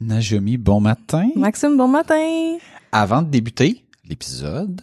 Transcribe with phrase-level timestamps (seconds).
[0.00, 1.30] Najomi, bon matin.
[1.36, 2.58] Maxime, bon matin.
[2.92, 4.82] Avant de débuter l'épisode,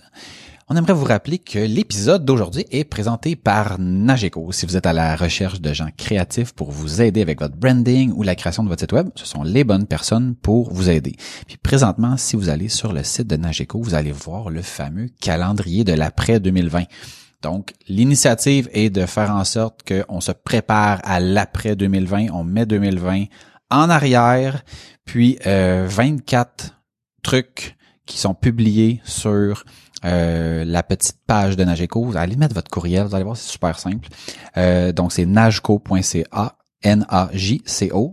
[0.70, 4.52] on aimerait vous rappeler que l'épisode d'aujourd'hui est présenté par Nageco.
[4.52, 8.12] Si vous êtes à la recherche de gens créatifs pour vous aider avec votre branding
[8.16, 11.16] ou la création de votre site web, ce sont les bonnes personnes pour vous aider.
[11.48, 15.10] Puis présentement, si vous allez sur le site de Nageco, vous allez voir le fameux
[15.22, 16.86] calendrier de l'après 2020.
[17.44, 22.28] Donc, l'initiative est de faire en sorte qu'on se prépare à l'après 2020.
[22.34, 23.26] On met 2020
[23.74, 24.64] en arrière,
[25.04, 26.80] puis euh, 24
[27.24, 29.64] trucs qui sont publiés sur
[30.06, 32.04] euh, la petite page de Nageco.
[32.04, 34.10] Vous allez mettre votre courriel, vous allez voir, c'est super simple.
[34.58, 38.12] Euh, donc, c'est nageco.ca, N-A-J-C-O.ca.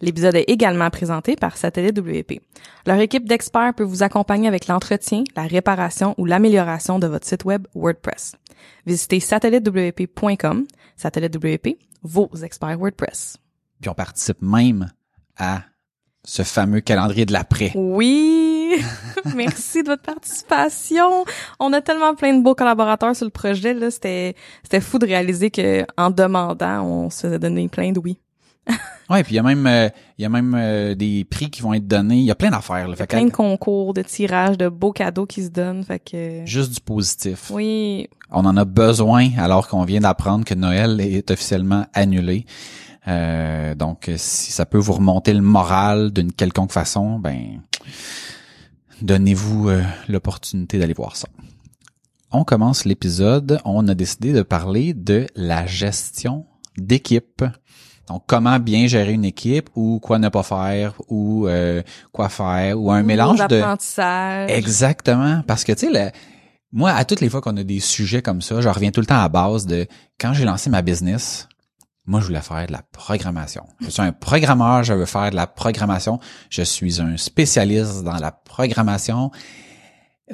[0.00, 2.40] L'épisode est également présenté par Satellite WP.
[2.86, 7.44] Leur équipe d'experts peut vous accompagner avec l'entretien, la réparation ou l'amélioration de votre site
[7.44, 8.34] web WordPress.
[8.84, 10.66] Visitez satellitewp.com.
[10.96, 13.41] Satellite WP, vos experts WordPress.
[13.82, 14.90] Puis on participe même
[15.36, 15.62] à
[16.24, 17.72] ce fameux calendrier de l'après.
[17.74, 18.76] Oui!
[19.34, 21.24] Merci de votre participation.
[21.60, 23.90] On a tellement plein de beaux collaborateurs sur le projet, là.
[23.90, 28.18] C'était, c'était fou de réaliser que, en demandant, on se faisait donner plein de oui.
[29.10, 31.60] Ouais, puis il y a même euh, il y a même euh, des prix qui
[31.60, 32.16] vont être donnés.
[32.18, 32.88] Il y a plein d'affaires.
[32.88, 32.96] là.
[32.96, 35.84] Fait que Plein de concours, de tirages, de beaux cadeaux qui se donnent.
[35.84, 37.50] Fait que, juste du positif.
[37.50, 38.08] oui.
[38.30, 42.46] On en a besoin alors qu'on vient d'apprendre que Noël est officiellement annulé.
[43.08, 47.60] Euh, donc, si ça peut vous remonter le moral d'une quelconque façon, ben,
[49.00, 51.28] donnez-vous euh, l'opportunité d'aller voir ça.
[52.30, 53.58] On commence l'épisode.
[53.64, 56.46] On a décidé de parler de la gestion
[56.78, 57.44] d'équipe.
[58.08, 61.82] Donc, comment bien gérer une équipe ou quoi ne pas faire ou euh,
[62.12, 63.60] quoi faire ou un mélange de...
[64.48, 65.42] Exactement.
[65.46, 66.10] Parce que, tu sais, le-
[66.72, 69.06] moi, à toutes les fois qu'on a des sujets comme ça, je reviens tout le
[69.06, 69.86] temps à base de
[70.18, 71.48] quand j'ai lancé ma business,
[72.04, 73.64] moi, je voulais faire de la programmation.
[73.80, 76.18] Je suis un programmeur, je veux faire de la programmation.
[76.50, 79.30] Je suis un spécialiste dans la programmation,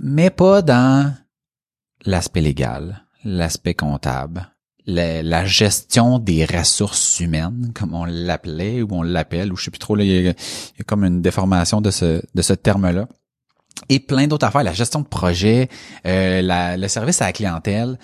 [0.03, 1.15] mais pas dans
[2.07, 4.49] l'aspect légal, l'aspect comptable,
[4.87, 9.71] la, la gestion des ressources humaines, comme on l'appelait ou on l'appelle, ou je sais
[9.71, 10.27] plus trop, là, il y a, il
[10.79, 13.07] y a comme une déformation de ce, de ce terme-là
[13.91, 15.69] et plein d'autres affaires, la gestion de projet,
[16.07, 17.99] euh, la- le service à la clientèle.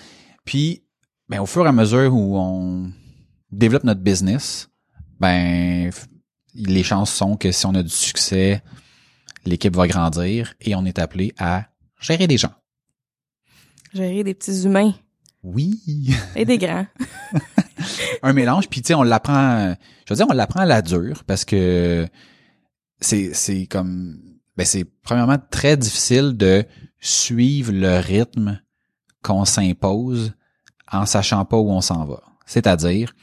[0.45, 0.83] Puis,
[1.27, 2.91] ben, au fur et à mesure où on
[3.57, 4.69] développe notre business,
[5.19, 5.91] ben,
[6.53, 8.61] les chances sont que si on a du succès,
[9.45, 11.65] l'équipe va grandir et on est appelé à
[11.99, 12.53] gérer des gens.
[13.93, 14.93] Gérer des petits humains
[15.43, 15.81] Oui.
[16.35, 16.87] et des grands.
[18.23, 21.23] un mélange puis tu sais on l'apprend je veux dire on l'apprend à la dure
[21.25, 22.07] parce que
[22.99, 24.19] c'est c'est comme
[24.57, 26.65] ben c'est premièrement très difficile de
[26.99, 28.59] suivre le rythme
[29.21, 30.33] qu'on s'impose
[30.91, 33.13] en sachant pas où on s'en va c'est-à-dire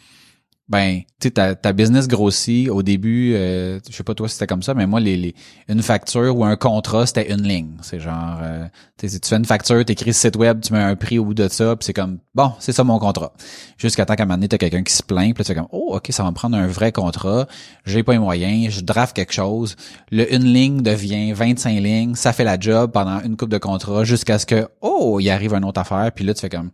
[0.73, 2.71] ben tu sais ta, ta business grossit.
[2.71, 5.35] Au début euh, je sais pas toi si c'était comme ça mais moi les, les
[5.69, 7.77] une facture ou un contrat c'était une ligne.
[7.83, 8.65] C'est genre euh,
[8.97, 11.47] tu tu fais une facture t'écris site web tu mets un prix au bout de
[11.49, 13.35] ça puis c'est comme bon c'est ça mon contrat.
[13.77, 15.69] Jusqu'à temps qu'à un moment donné t'as quelqu'un qui se plaint puis tu fais comme
[15.73, 17.47] oh ok ça va me prendre un vrai contrat.
[17.85, 19.77] J'ai pas les moyens je draft quelque chose.
[20.11, 24.05] Le une ligne devient 25 lignes ça fait la job pendant une coupe de contrat
[24.05, 26.71] jusqu'à ce que oh il arrive une autre affaire puis là tu fais comme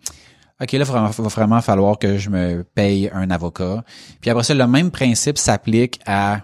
[0.60, 3.84] OK, là, il va vraiment falloir que je me paye un avocat.
[4.20, 6.40] Puis après ça, le même principe s'applique à,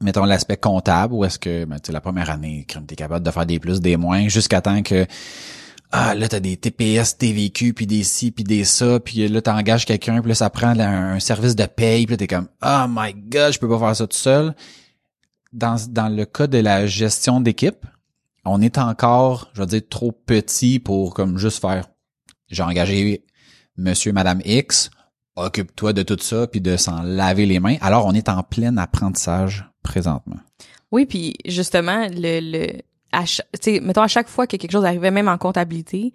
[0.00, 3.44] mettons, l'aspect comptable, où est-ce que, ben, la première année, tu es capable de faire
[3.44, 5.04] des plus, des moins, jusqu'à temps que,
[5.90, 9.84] ah, là, t'as des TPS, TVQ, puis des ci, puis des ça, puis là, t'engages
[9.84, 13.14] quelqu'un, puis là, ça prend un service de paye, puis là, t'es comme, oh my
[13.14, 14.54] god, je peux pas faire ça tout seul.
[15.52, 17.84] Dans, dans le cas de la gestion d'équipe,
[18.44, 21.86] on est encore, je veux dire, trop petit pour comme juste faire
[22.48, 23.24] j'ai engagé
[23.76, 24.90] monsieur, madame X,
[25.36, 27.76] occupe-toi de tout ça puis de s'en laver les mains.
[27.80, 30.38] Alors, on est en plein apprentissage présentement.
[30.90, 33.24] Oui, puis justement, le, le à
[33.82, 36.12] mettons à chaque fois que quelque chose arrivait, même en comptabilité,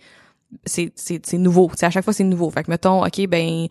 [0.65, 0.93] c'est
[1.33, 1.71] nouveau.
[1.75, 2.49] C'est à chaque fois c'est nouveau.
[2.49, 3.67] Fait que mettons, ok, ben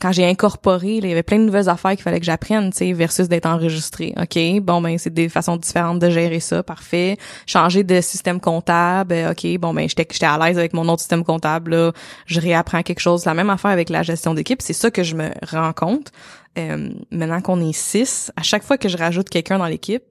[0.00, 2.78] quand j'ai incorporé, il y avait plein de nouvelles affaires qu'il fallait que j'apprenne, tu
[2.78, 4.14] sais, versus d'être enregistré.
[4.20, 7.16] OK, bon ben c'est des façons différentes de gérer ça, parfait.
[7.46, 11.00] Changer de système comptable, euh, OK, bon ben j'étais j'étais à l'aise avec mon autre
[11.00, 11.92] système comptable là,
[12.26, 15.14] je réapprends quelque chose, la même affaire avec la gestion d'équipe, c'est ça que je
[15.14, 16.12] me rends compte.
[16.58, 20.04] Euh, maintenant qu'on est six, à chaque fois que je rajoute quelqu'un dans l'équipe,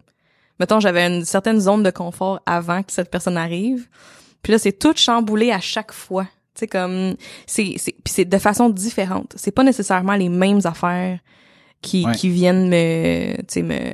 [0.59, 3.87] mettons j'avais une certaine zone de confort avant que cette personne arrive,
[4.41, 7.15] puis là c'est tout chamboulé à chaque fois c'est comme
[7.45, 9.33] c'est c'est puis c'est de façon différente.
[9.35, 11.19] C'est pas nécessairement les mêmes affaires
[11.81, 13.91] qui qui viennent me tu sais me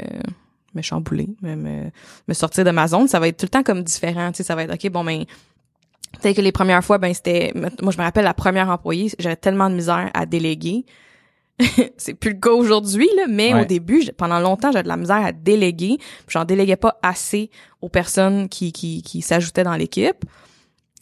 [0.76, 1.56] me chambouler, me,
[2.28, 4.44] me, sortir de ma zone, ça va être tout le temps comme différent, tu sais
[4.44, 5.26] ça va être OK bon ben
[6.22, 9.36] peut-être que les premières fois ben c'était moi je me rappelle la première employée, j'avais
[9.36, 10.86] tellement de misère à déléguer.
[11.98, 15.26] c'est plus le cas aujourd'hui là, mais au début, pendant longtemps, j'avais de la misère
[15.26, 15.98] à déléguer,
[16.30, 17.50] j'en déléguais pas assez
[17.82, 20.24] aux personnes qui qui qui s'ajoutaient dans l'équipe.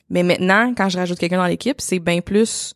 [0.10, 2.76] Mais maintenant, quand je rajoute quelqu'un dans l'équipe, c'est bien plus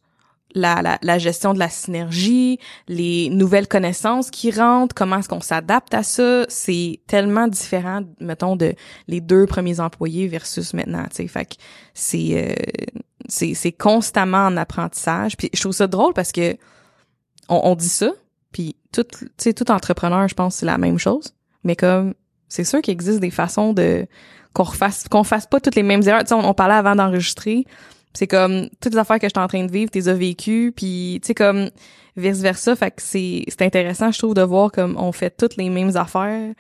[0.54, 5.42] la, la, la, gestion de la synergie, les nouvelles connaissances qui rentrent, comment est-ce qu'on
[5.42, 8.74] s'adapte à ça, c'est tellement différent, mettons, de
[9.08, 11.28] les deux premiers employés versus maintenant, tu sais.
[11.28, 11.56] Fait que
[11.94, 12.54] c'est, euh,
[13.28, 15.38] c'est, c'est constamment en apprentissage.
[15.38, 16.58] Puis je trouve ça drôle parce que
[17.50, 18.12] on, on dit ça,
[18.52, 21.34] puis tout, tu sais, tout entrepreneur, je pense, c'est la même chose.
[21.64, 22.14] Mais comme,
[22.52, 24.06] c'est sûr qu'il existe des façons de
[24.54, 26.24] qu'on refasse qu'on fasse pas toutes les mêmes erreurs.
[26.24, 27.64] Tu sais, on, parlait avant d'enregistrer.
[28.14, 31.20] C'est comme toutes les affaires que j'étais en train de vivre, t'es as vécues, puis
[31.22, 31.70] tu sais comme
[32.18, 32.76] vice versa.
[32.76, 35.96] Fait que c'est c'est intéressant, je trouve, de voir comme on fait toutes les mêmes
[35.96, 36.54] affaires.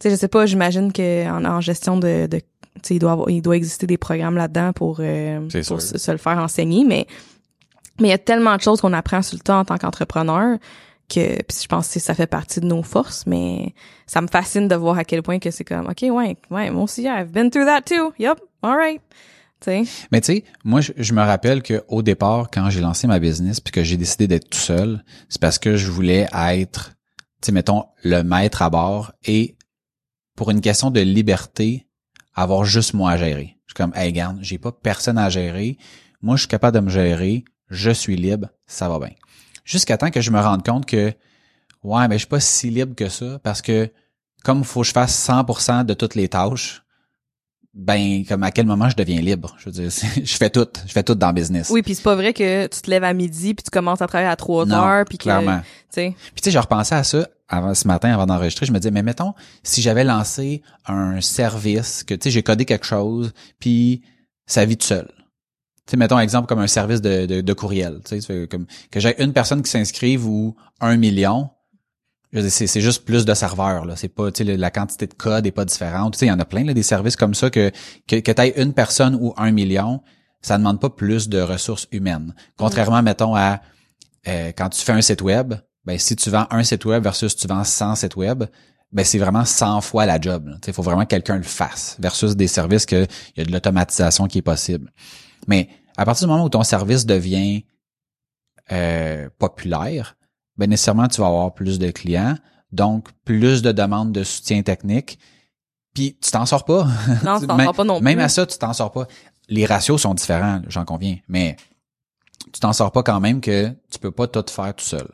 [0.00, 2.44] Tu sais, je sais pas, j'imagine que en, gestion de, de tu
[2.82, 6.18] sais, il doit avoir, il doit exister des programmes là-dedans pour, euh, pour se, le
[6.18, 7.06] faire enseigner, mais
[8.00, 10.58] mais il y a tellement de choses qu'on apprend sur le temps en tant qu'entrepreneur
[11.08, 13.74] que je pense que ça fait partie de nos forces mais
[14.06, 16.84] ça me fascine de voir à quel point que c'est comme OK ouais ouais moi
[16.84, 18.12] aussi I've been through that too.
[18.18, 19.02] Yep all right.
[19.60, 19.84] T'sais.
[20.10, 23.60] Mais tu sais, moi je, me rappelle que au départ quand j'ai lancé ma business
[23.60, 26.94] puis que j'ai décidé d'être tout seul, c'est parce que je voulais être
[27.40, 29.56] tu sais mettons le maître à bord et
[30.34, 31.86] pour une question de liberté,
[32.34, 33.58] avoir juste moi à gérer.
[33.66, 35.78] Je suis comme hey garde, j'ai pas personne à gérer,
[36.22, 39.14] moi je suis capable de me gérer, je suis libre, ça va bien
[39.64, 41.12] jusqu'à temps que je me rende compte que
[41.82, 43.90] ouais, mais je suis pas si libre que ça parce que
[44.44, 46.82] comme il faut que je fasse 100% de toutes les tâches,
[47.74, 49.54] ben comme à quel moment je deviens libre?
[49.58, 49.90] Je veux dire
[50.24, 51.70] je fais tout je fais tout dans le business.
[51.70, 54.06] Oui puis c'est pas vrai que tu te lèves à midi puis tu commences à
[54.06, 55.60] travailler à 3 heures puis clairement.
[55.60, 56.14] tu sais.
[56.16, 58.66] Puis tu sais je repensais à ça avant ce matin avant d'enregistrer.
[58.66, 62.64] Je me disais mais mettons si j'avais lancé un service que tu sais j'ai codé
[62.64, 64.02] quelque chose puis
[64.46, 65.08] ça vit tout seul
[65.86, 69.32] sais, mettons exemple comme un service de, de, courriel, tu sais, comme que j'ai une
[69.32, 71.50] personne qui s'inscrive ou un million,
[72.32, 75.46] c'est, c'est juste plus de serveurs là, c'est pas tu sais la quantité de code
[75.46, 77.50] est pas différente, tu sais il y en a plein là, des services comme ça
[77.50, 77.70] que
[78.06, 80.00] que, que tu une personne ou un million,
[80.40, 82.34] ça demande pas plus de ressources humaines.
[82.56, 83.60] Contrairement mettons à
[84.28, 87.34] euh, quand tu fais un site web, ben si tu vends un site web versus
[87.34, 88.44] tu vends 100 sites web,
[88.92, 90.50] ben c'est vraiment 100 fois la job.
[90.66, 93.52] Il faut vraiment que quelqu'un le fasse versus des services que il y a de
[93.52, 94.92] l'automatisation qui est possible.
[95.48, 97.64] Mais à partir du moment où ton service devient
[98.70, 100.16] euh, populaire,
[100.56, 102.36] ben nécessairement tu vas avoir plus de clients,
[102.70, 105.18] donc plus de demandes de soutien technique.
[105.94, 106.86] Puis tu t'en sors pas.
[107.24, 108.04] Non, tu t'en sors pas non plus.
[108.04, 109.06] Même à ça, tu t'en sors pas.
[109.48, 111.56] Les ratios sont différents, j'en conviens, mais
[112.52, 115.08] tu t'en sors pas quand même que tu peux pas tout faire tout seul.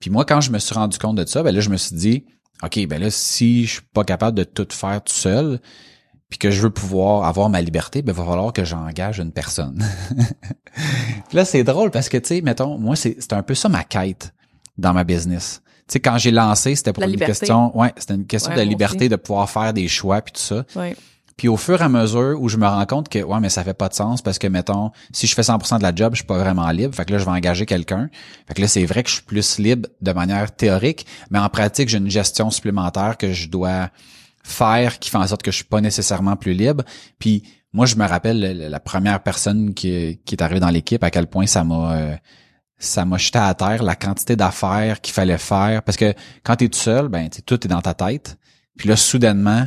[0.00, 1.96] Puis moi, quand je me suis rendu compte de ça, ben là, je me suis
[1.96, 2.24] dit,
[2.62, 5.60] OK, ben là, si je suis pas capable de tout faire tout seul,
[6.28, 9.32] puis que je veux pouvoir avoir ma liberté, ben, il va falloir que j'engage une
[9.32, 9.82] personne.
[11.32, 14.34] là, c'est drôle parce que, tu sais, mettons, moi, c'est un peu ça ma quête
[14.76, 15.62] dans ma business.
[15.88, 19.08] Tu sais, quand j'ai lancé, c'était pour une question, ouais, c'était une question de liberté
[19.08, 20.64] de pouvoir faire des choix puis tout ça.
[20.76, 20.94] Ouais.
[21.38, 23.62] Puis au fur et à mesure où je me rends compte que ouais mais ça
[23.62, 26.18] fait pas de sens parce que mettons si je fais 100% de la job, je
[26.18, 28.10] suis pas vraiment libre, fait que là je vais engager quelqu'un.
[28.48, 31.48] Fait que là c'est vrai que je suis plus libre de manière théorique, mais en
[31.48, 33.90] pratique, j'ai une gestion supplémentaire que je dois
[34.48, 36.84] faire qui fait en sorte que je suis pas nécessairement plus libre.
[37.18, 41.26] Puis moi, je me rappelle la, première personne qui, est arrivée dans l'équipe, à quel
[41.26, 42.16] point ça m'a euh,
[42.78, 45.82] ça m'a jeté à terre la quantité d'affaires qu'il fallait faire.
[45.82, 46.14] Parce que
[46.44, 48.38] quand tu es tout seul, ben tout est dans ta tête.
[48.76, 49.66] Puis là, soudainement,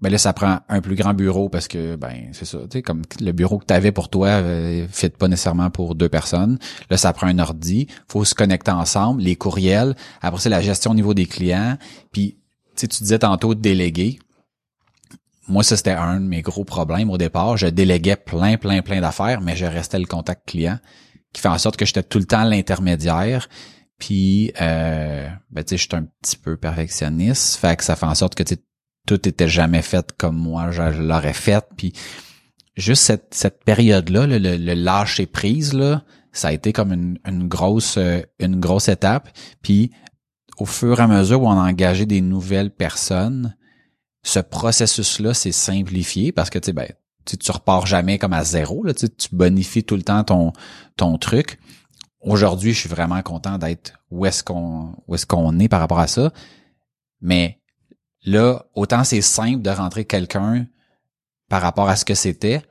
[0.00, 2.82] ben là, ça prend un plus grand bureau parce que ben c'est ça, tu sais,
[2.82, 6.58] comme le bureau que tu avais pour toi euh, fit pas nécessairement pour deux personnes.
[6.90, 10.92] Là, ça prend un ordi, faut se connecter ensemble, les courriels, après c'est la gestion
[10.92, 11.76] au niveau des clients,
[12.12, 12.38] puis
[12.86, 14.18] tu disais tantôt de déléguer.
[15.48, 17.56] Moi, ça, c'était un de mes gros problèmes au départ.
[17.56, 20.78] Je déléguais plein, plein, plein d'affaires, mais je restais le contact client,
[21.32, 23.48] qui fait en sorte que j'étais tout le temps l'intermédiaire.
[23.98, 28.06] Puis, euh, ben, tu sais, je suis un petit peu perfectionniste, fait que ça fait
[28.06, 28.44] en sorte que
[29.06, 31.64] tout était jamais fait comme moi je l'aurais fait.
[31.76, 31.94] Puis,
[32.76, 37.48] juste cette, cette période-là, le, le, lâcher prise, là, ça a été comme une, une
[37.48, 39.30] grosse euh, une grosse étape.
[39.62, 39.90] Puis
[40.58, 43.56] au fur et à mesure où on a engagé des nouvelles personnes,
[44.22, 46.88] ce processus-là s'est simplifié parce que tu sais, ben,
[47.24, 48.82] tu, tu repars jamais comme à zéro.
[48.82, 50.52] Là, tu, tu bonifies tout le temps ton,
[50.96, 51.58] ton truc.
[52.20, 56.00] Aujourd'hui, je suis vraiment content d'être où est-ce qu'on où est-ce qu'on est par rapport
[56.00, 56.32] à ça.
[57.20, 57.60] Mais
[58.24, 60.66] là, autant c'est simple de rentrer quelqu'un
[61.48, 62.62] par rapport à ce que c'était,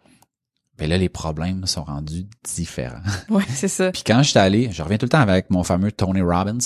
[0.79, 3.01] mais là, les problèmes sont rendus différents.
[3.29, 3.91] Ouais, c'est ça.
[3.93, 6.57] Puis quand j'étais allé, je reviens tout le temps avec mon fameux Tony Robbins.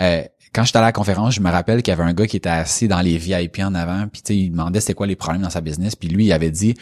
[0.00, 0.24] Euh,
[0.54, 2.48] quand j'étais à la conférence, je me rappelle qu'il y avait un gars qui était
[2.48, 5.60] assis dans les VIP en avant, puis il demandait c'était quoi les problèmes dans sa
[5.60, 6.74] business, puis lui il avait dit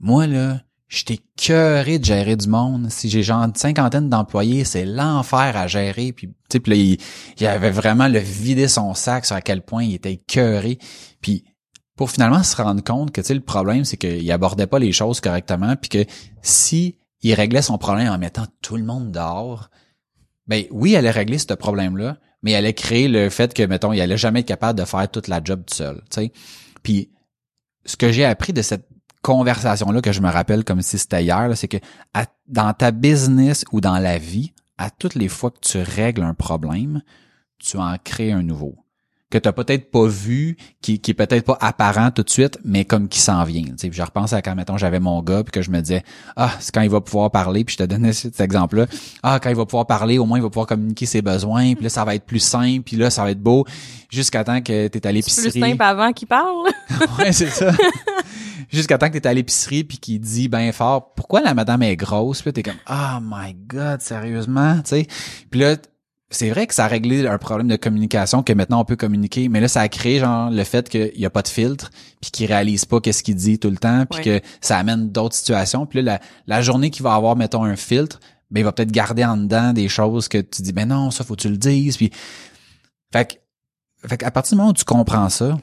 [0.00, 2.90] moi là, j'étais cœuré de gérer du monde.
[2.90, 6.12] Si j'ai genre une cinquantaine d'employés, c'est l'enfer à gérer.
[6.12, 6.98] Puis, tu sais,
[7.38, 10.78] il, avait vraiment le vidé son sac sur à quel point il était cœuré.
[11.20, 11.44] Puis,
[11.96, 15.74] pour finalement se rendre compte que, le problème, c'est qu'il abordait pas les choses correctement,
[15.76, 16.10] puis que
[16.42, 19.70] si il réglait son problème en mettant tout le monde dehors,
[20.48, 23.92] ben oui, il allait régler ce problème-là, mais il allait créer le fait que, mettons,
[23.92, 26.02] il allait jamais être capable de faire toute la job tout seul.
[26.82, 27.10] Puis,
[27.84, 28.88] ce que j'ai appris de cette
[29.22, 31.78] conversation-là que je me rappelle comme si c'était hier, c'est que
[32.46, 36.34] dans ta business ou dans la vie, à toutes les fois que tu règles un
[36.34, 37.02] problème,
[37.58, 38.76] tu en crées un nouveau
[39.30, 42.84] que t'as peut-être pas vu, qui, qui est peut-être pas apparent tout de suite, mais
[42.84, 43.64] comme qui s'en vient.
[43.76, 46.02] sais Je repense à quand, mettons, j'avais mon gars, puis que je me disais,
[46.36, 48.86] ah, c'est quand il va pouvoir parler, puis je te donnais cet exemple-là.
[49.22, 51.84] Ah, quand il va pouvoir parler, au moins il va pouvoir communiquer ses besoins, puis
[51.84, 53.66] là, ça va être plus simple, puis là, ça va être beau,
[54.10, 55.50] jusqu'à temps que t'es à l'épicerie.
[55.50, 56.68] C'est plus simple avant qu'il parle.
[57.18, 57.72] ouais, c'est ça.
[58.72, 61.96] jusqu'à temps que t'es à l'épicerie puis qu'il dit ben fort pourquoi la madame est
[61.96, 65.06] grosse puis t'es comme oh my god sérieusement tu sais
[65.50, 65.76] puis là
[66.30, 69.48] c'est vrai que ça a réglé un problème de communication que maintenant on peut communiquer,
[69.48, 72.30] mais là ça a créé genre le fait qu'il y a pas de filtre, puis
[72.30, 75.86] qu'il réalise pas qu'est-ce qu'il dit tout le temps, puis que ça amène d'autres situations.
[75.86, 78.20] Puis là la, la journée qu'il va avoir mettons un filtre,
[78.50, 81.24] ben il va peut-être garder en dedans des choses que tu dis ben non ça
[81.24, 81.96] faut que tu le dises.
[81.96, 82.10] Puis
[83.12, 83.40] fait
[84.02, 85.56] que, fait à partir du moment où tu comprends ça,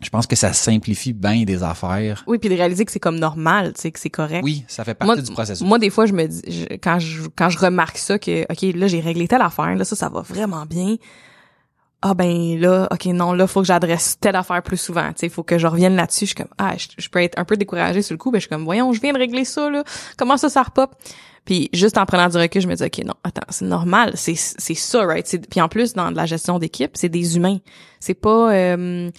[0.00, 2.24] je pense que ça simplifie bien des affaires.
[2.26, 4.42] Oui, puis de réaliser que c'est comme normal, tu sais, que c'est correct.
[4.44, 5.66] Oui, ça fait partie du processus.
[5.66, 8.86] Moi, des fois, je me dis, quand je quand je remarque ça, que ok, là
[8.86, 10.96] j'ai réglé telle affaire, là ça, ça va vraiment bien.
[12.02, 15.08] Ah ben là, ok, non, là faut que j'adresse telle affaire plus souvent.
[15.08, 16.26] Tu sais, faut que je revienne là-dessus.
[16.26, 18.42] Je suis comme ah, je, peux être un peu découragée sur le coup, ben je
[18.42, 19.82] suis comme voyons, je viens de régler ça là.
[20.16, 20.94] Comment ça, ça repop?
[21.46, 24.34] Puis juste en prenant du recul, je me dis ok non, attends, c'est normal, c'est
[24.36, 25.48] c'est ça, right?
[25.48, 27.58] Puis en plus dans la gestion d'équipe, c'est des humains.
[27.98, 29.10] C'est pas euh,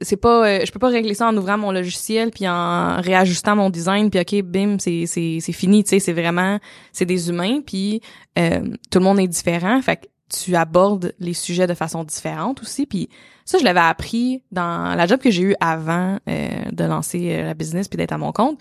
[0.00, 3.56] c'est pas euh, je peux pas régler ça en ouvrant mon logiciel puis en réajustant
[3.56, 6.58] mon design puis OK bim c'est c'est c'est fini tu sais c'est vraiment
[6.92, 8.00] c'est des humains puis
[8.38, 8.60] euh,
[8.90, 12.86] tout le monde est différent fait que tu abordes les sujets de façon différente aussi
[12.86, 13.08] puis
[13.44, 17.54] ça je l'avais appris dans la job que j'ai eu avant euh, de lancer la
[17.54, 18.60] business puis d'être à mon compte.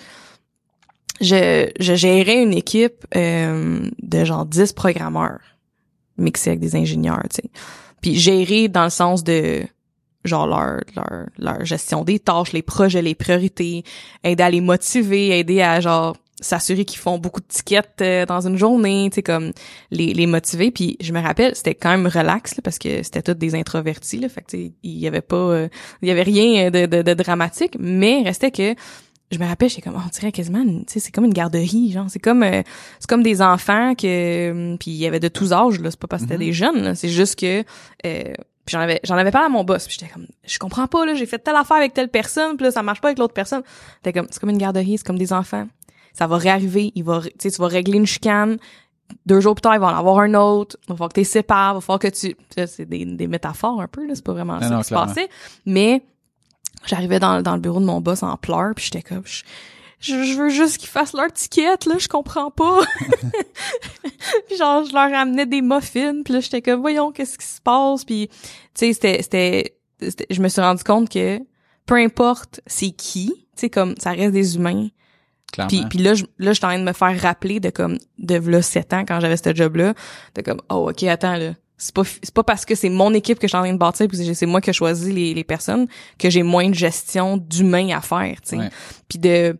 [1.21, 5.39] Je je gérais une équipe de genre 10 programmeurs
[6.17, 7.49] mixés avec des ingénieurs tu sais.
[8.01, 9.63] Puis gérer dans le sens de
[10.23, 13.83] genre leur, leur, leur gestion des tâches, les projets, les priorités,
[14.23, 18.45] aider à les motiver, aider à genre s'assurer qu'ils font beaucoup de tickets euh, dans
[18.47, 19.51] une journée, tu sais comme
[19.91, 20.71] les, les motiver.
[20.71, 24.19] Puis je me rappelle, c'était quand même relax là, parce que c'était tous des introvertis
[24.19, 25.67] là, fait que il y avait pas euh,
[26.01, 28.75] il y avait rien de, de, de dramatique, mais restait que
[29.31, 32.05] je me rappelle, j'étais comme on dirait quasiment tu sais c'est comme une garderie genre,
[32.07, 32.61] c'est comme euh,
[32.99, 36.07] c'est comme des enfants que puis il y avait de tous âges là, c'est pas
[36.07, 36.47] parce que c'était mm-hmm.
[36.47, 37.63] des jeunes, c'est juste que
[38.65, 41.05] puis j'en avais j'en avais parlé à mon boss, puis j'étais comme je comprends pas
[41.05, 43.33] là, j'ai fait telle affaire avec telle personne, puis là ça marche pas avec l'autre
[43.33, 43.63] personne.
[43.97, 45.67] C'était comme c'est comme une garderie, c'est comme des enfants.
[46.13, 48.57] Ça va réarriver, il va tu sais tu vas régler une chicane,
[49.25, 51.25] deux jours plus tard, il va en avoir un autre, il va falloir que tu
[51.25, 52.35] sépares, il va falloir que tu
[52.67, 55.29] c'est des, des métaphores un peu là, c'est pas vraiment ça qui se passait,
[55.65, 56.03] mais
[56.85, 59.43] j'arrivais dans, dans le bureau de mon boss en pleurs, puis j'étais comme je,
[60.11, 62.81] veux juste qu'ils fassent leur ticket, là, je comprends pas.
[64.47, 67.61] puis genre, je leur amenais des muffins, puis là, j'étais comme, voyons, qu'est-ce qui se
[67.61, 68.33] passe, puis, tu
[68.73, 69.77] sais, c'était, c'était,
[70.29, 71.39] je me suis rendu compte que,
[71.85, 74.89] peu importe c'est qui, tu sais, comme, ça reste des humains.
[75.67, 77.99] Puis, puis là, je, là, je suis en train de me faire rappeler de comme,
[78.17, 79.93] de là, 7 ans, quand j'avais ce job-là,
[80.35, 83.39] de comme, oh, ok, attends, là, c'est pas c'est pas parce que c'est mon équipe
[83.39, 85.43] que je suis en train de bâtir puis c'est moi qui ai choisi les, les
[85.43, 88.69] personnes que j'ai moins de gestion d'humains à faire tu sais.
[89.09, 89.57] Puis de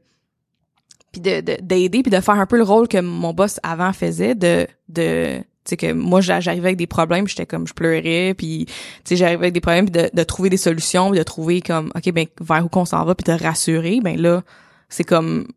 [1.14, 4.36] puis de d'aider puis de faire un peu le rôle que mon boss avant faisait
[4.36, 8.66] de de tu sais que moi j'arrivais avec des problèmes j'étais comme je pleurais puis
[8.66, 8.74] tu
[9.06, 11.92] sais j'arrivais avec des problèmes puis de, de trouver des solutions puis de trouver comme
[11.96, 14.44] ok ben vers où qu'on s'en va puis de rassurer ben là
[14.90, 15.48] c'est comme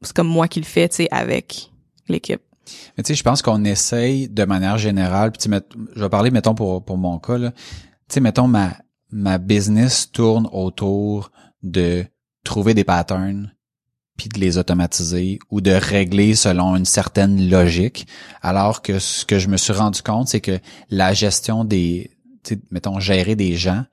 [0.00, 1.70] c'est comme moi qui le fais tu sais avec
[2.08, 2.40] l'équipe.
[2.96, 5.48] Mais tu sais je pense qu'on essaye de manière générale puis
[5.94, 7.50] je vais parler mettons pour pour mon cas là.
[7.52, 8.72] Tu sais mettons ma
[9.10, 11.30] ma business tourne autour
[11.62, 12.04] de
[12.44, 13.52] trouver des patterns
[14.16, 18.06] puis de les automatiser ou de régler selon une certaine logique.
[18.42, 20.58] Alors que ce que je me suis rendu compte, c'est que
[20.90, 22.10] la gestion des,
[22.44, 23.84] tu mettons, gérer des gens,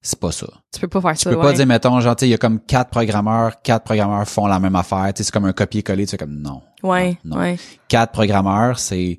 [0.00, 0.46] c'est pas ça.
[0.72, 1.30] Tu peux pas faire Tu ça.
[1.30, 4.46] peux pas dire, mettons, genre, tu il y a comme quatre programmeurs, quatre programmeurs font
[4.46, 5.12] la même affaire.
[5.14, 6.04] Tu c'est comme un copier-coller.
[6.04, 6.60] Tu sais, comme non.
[6.82, 7.42] Ouais, non, non.
[7.42, 7.56] ouais.
[7.88, 9.18] Quatre programmeurs, c'est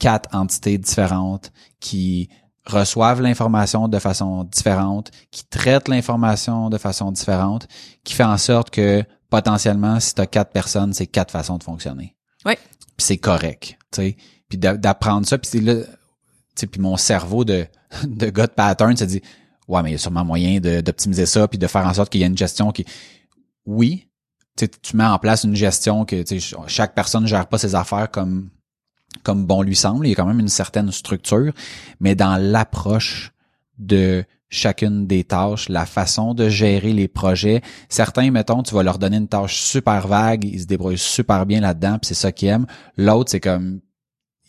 [0.00, 2.30] quatre entités différentes qui
[2.64, 7.68] reçoivent l'information de façon différente, qui traitent l'information de façon différente,
[8.02, 11.64] qui fait en sorte que potentiellement, si tu as quatre personnes, c'est quatre façons de
[11.64, 12.14] fonctionner.
[12.44, 12.58] Ouais.
[12.96, 14.16] Puis c'est correct, tu sais.
[14.50, 15.86] Puis d'a- d'apprendre ça, puis c'est là, tu
[16.54, 17.66] sais, puis mon cerveau de,
[18.04, 19.22] de gars de pattern se dit,
[19.68, 22.20] ouais, mais il y a sûrement moyen d'optimiser ça, puis de faire en sorte qu'il
[22.20, 22.84] y ait une gestion qui,
[23.64, 24.06] oui,
[24.54, 26.22] tu mets en place une gestion que
[26.66, 28.50] chaque personne gère pas ses affaires comme
[29.22, 30.06] comme bon lui semble.
[30.06, 31.52] Il y a quand même une certaine structure,
[32.00, 33.32] mais dans l'approche
[33.78, 37.62] de chacune des tâches, la façon de gérer les projets.
[37.88, 41.60] Certains, mettons, tu vas leur donner une tâche super vague, ils se débrouillent super bien
[41.60, 42.66] là-dedans, puis c'est ça qu'ils aiment.
[42.96, 43.80] L'autre, c'est comme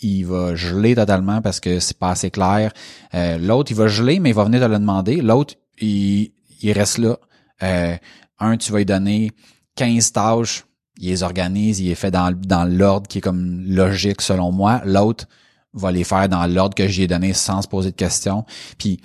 [0.01, 2.73] il va geler totalement parce que c'est pas assez clair.
[3.13, 5.21] Euh, L'autre, il va geler, mais il va venir te le demander.
[5.21, 7.17] L'autre, il, il reste là.
[7.63, 7.95] Euh,
[8.39, 9.31] un, tu vas lui donner
[9.75, 10.65] 15 tâches,
[10.99, 14.81] il les organise, il est fait dans, dans l'ordre qui est comme logique selon moi.
[14.83, 15.27] L'autre
[15.73, 18.45] va les faire dans l'ordre que j'y ai donné sans se poser de questions.
[18.77, 18.99] Puis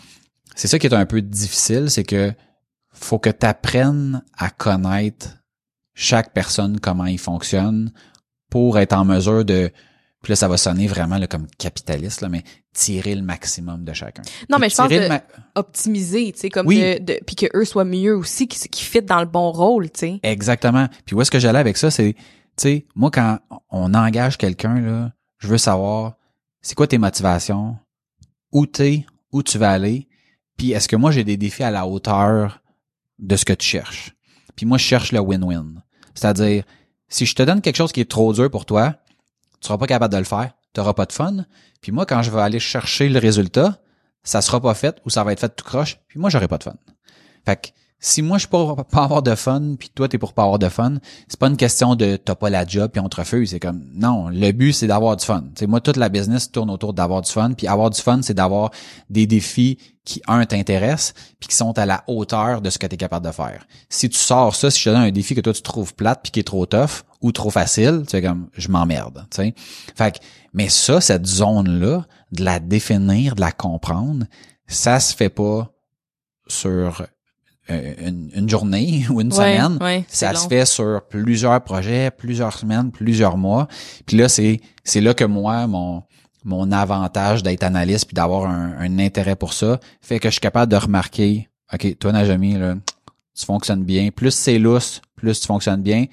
[0.59, 2.33] c'est ça qui est un peu difficile, c'est que
[2.93, 5.37] faut que tu apprennes à connaître
[5.95, 7.93] chaque personne, comment il fonctionne,
[8.51, 9.71] pour être en mesure de
[10.23, 12.43] puis là, ça va sonner vraiment là, comme capitaliste, là, mais
[12.75, 14.23] tirer le maximum de chacun.
[14.51, 15.23] Non, mais je pense de ma-
[15.55, 16.81] optimiser, tu sais, comme Oui.
[16.81, 19.89] de, de puis que eux soient mieux aussi, qui, qui fit dans le bon rôle,
[19.93, 20.21] tu sais.
[20.25, 20.89] Exactement.
[21.07, 22.23] Puis où est-ce que j'allais avec ça, c'est, tu
[22.57, 23.39] sais, moi quand
[23.71, 26.15] on engage quelqu'un là, je veux savoir
[26.63, 27.77] c'est quoi tes motivations,
[28.51, 30.08] où t'es, où tu vas aller,
[30.59, 32.61] puis est-ce que moi j'ai des défis à la hauteur
[33.19, 34.15] de ce que tu cherches?
[34.57, 35.81] Puis moi je cherche le win-win.
[36.15, 36.65] C'est-à-dire
[37.09, 38.97] si je te donne quelque chose qui est trop dur pour toi,
[39.61, 41.47] tu seras pas capable de le faire, tu n'auras pas de fun.
[41.81, 43.81] Puis moi quand je vais aller chercher le résultat,
[44.25, 46.59] ça sera pas fait ou ça va être fait tout croche, puis moi j'aurai pas
[46.59, 46.77] de fun.
[47.47, 47.69] Fait que
[48.01, 50.59] si moi je suis pour pas avoir de fun, puis toi t'es pour pas avoir
[50.59, 50.95] de fun,
[51.27, 53.51] c'est pas une question de t'as pas la job puis on te refuse.
[53.51, 55.43] C'est comme non, le but c'est d'avoir du fun.
[55.55, 58.21] Tu sais, moi toute la business tourne autour d'avoir du fun, puis avoir du fun
[58.23, 58.71] c'est d'avoir
[59.11, 62.95] des défis qui un t'intéressent puis qui sont à la hauteur de ce que tu
[62.95, 63.67] es capable de faire.
[63.89, 66.21] Si tu sors ça, si je te donne un défi que toi tu trouves plate
[66.23, 69.27] puis qui est trop tough ou trop facile, tu comme je m'emmerde.
[69.33, 70.19] Fait que
[70.53, 74.27] mais ça cette zone là, de la définir, de la comprendre,
[74.69, 75.73] ça se fait pas
[76.47, 77.07] sur
[77.69, 79.79] une, une journée ou une Ouais, semaine.
[79.81, 80.39] ouais, ça long.
[80.41, 83.69] se fait sur plusieurs projets, plusieurs semaines, plusieurs mois.
[84.07, 86.03] Puis là, c'est c'est là que moi, mon
[86.45, 90.41] mon avantage d'être analyste puis d'avoir un, un intérêt pour ça fait que je suis
[90.41, 92.77] capable de remarquer, OK, toi, Najami, là,
[93.39, 94.09] tu fonctionnes bien.
[94.11, 96.07] Plus c'est lousse, plus tu fonctionnes bien.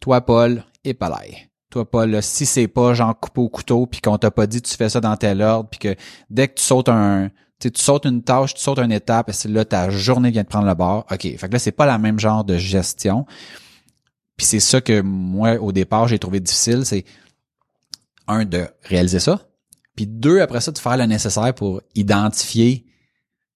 [0.00, 1.48] Toi, Paul, et palais.
[1.70, 4.60] Toi, Paul, là, si c'est pas genre coupé au couteau puis qu'on t'a pas dit
[4.62, 5.94] tu fais ça dans tel ordre puis que
[6.30, 9.48] dès que tu sautes un tu tu sautes une tâche, tu sautes une étape, et
[9.48, 11.06] là ta journée vient de prendre le bord.
[11.10, 11.22] OK.
[11.22, 13.26] Fait que là, c'est pas la même genre de gestion.
[14.36, 17.04] Puis c'est ça que moi, au départ, j'ai trouvé difficile, c'est
[18.28, 19.48] un, de réaliser ça.
[19.94, 22.84] Puis deux, après ça, de faire le nécessaire pour identifier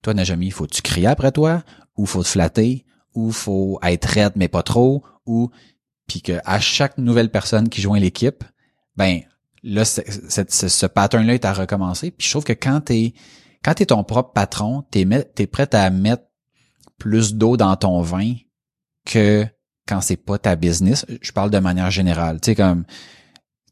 [0.03, 1.63] toi, Najami, faut tu crier après toi,
[1.97, 5.51] ou faut te flatter, ou faut être raide mais pas trop, ou
[6.07, 8.43] puis que à chaque nouvelle personne qui joint l'équipe,
[8.97, 9.21] ben
[9.63, 12.11] là, c'est- ce pattern-là est à recommencer.
[12.11, 13.13] Puis je trouve que quand t'es
[13.64, 16.25] quand t'es ton propre patron, t'es met- t'es prêt à mettre
[16.99, 18.35] plus d'eau dans ton vin
[19.07, 19.46] que
[19.88, 21.05] quand c'est pas ta business.
[21.20, 22.40] Je parle de manière générale.
[22.40, 22.85] Tu sais, comme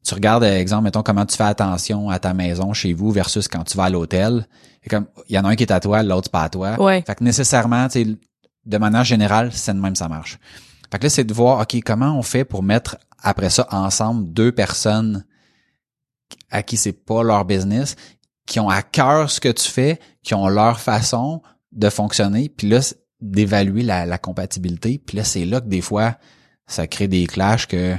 [0.05, 3.65] tu regardes, exemple, mettons, comment tu fais attention à ta maison chez vous versus quand
[3.65, 4.47] tu vas à l'hôtel.
[4.89, 6.81] Comme, il y en a un qui est à toi, l'autre pas à toi.
[6.83, 7.03] Ouais.
[7.07, 8.17] Fait que nécessairement, tu sais,
[8.65, 10.39] de manière générale, c'est de même ça marche.
[10.91, 14.33] Fait que là, c'est de voir, OK, comment on fait pour mettre après ça ensemble
[14.33, 15.25] deux personnes
[16.51, 17.97] à qui c'est pas leur business,
[18.49, 22.67] qui ont à cœur ce que tu fais, qui ont leur façon de fonctionner, puis
[22.67, 22.81] là,
[23.21, 25.01] d'évaluer la, la compatibilité.
[25.07, 26.17] Puis là, c'est là que des fois,
[26.67, 27.95] ça crée des clashs que,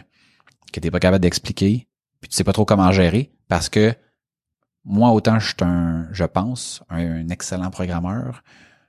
[0.73, 1.87] que t'es pas capable d'expliquer,
[2.19, 3.93] puis tu sais pas trop comment gérer, parce que
[4.83, 8.43] moi, autant je suis un, je pense, un, un excellent programmeur,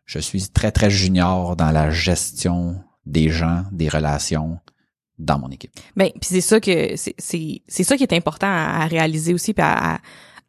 [0.06, 4.58] je suis très, très junior dans la gestion des gens, des relations
[5.18, 5.72] dans mon équipe.
[5.94, 9.62] Ben, puis c'est ça que c'est ça qui est important à, à réaliser aussi puis
[9.62, 9.98] à, à,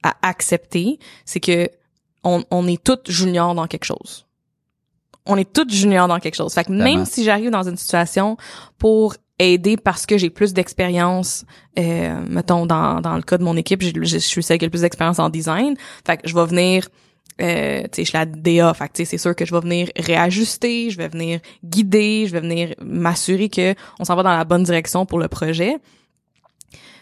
[0.03, 1.69] à accepter, c'est que
[2.23, 4.25] on on est toutes juniors dans quelque chose.
[5.25, 6.53] On est toutes juniors dans quelque chose.
[6.53, 8.37] Fait que même si j'arrive dans une situation
[8.77, 11.45] pour aider parce que j'ai plus d'expérience,
[11.77, 14.71] euh, mettons dans dans le cas de mon équipe, je suis celle qui a le
[14.71, 15.75] plus d'expérience en design.
[16.05, 16.87] Fait que je vais venir
[17.41, 19.53] euh, tu sais, je suis la DA, fait que, tu sais, c'est sûr que je
[19.53, 24.23] vais venir réajuster, je vais venir guider, je vais venir m'assurer que on s'en va
[24.23, 25.77] dans la bonne direction pour le projet.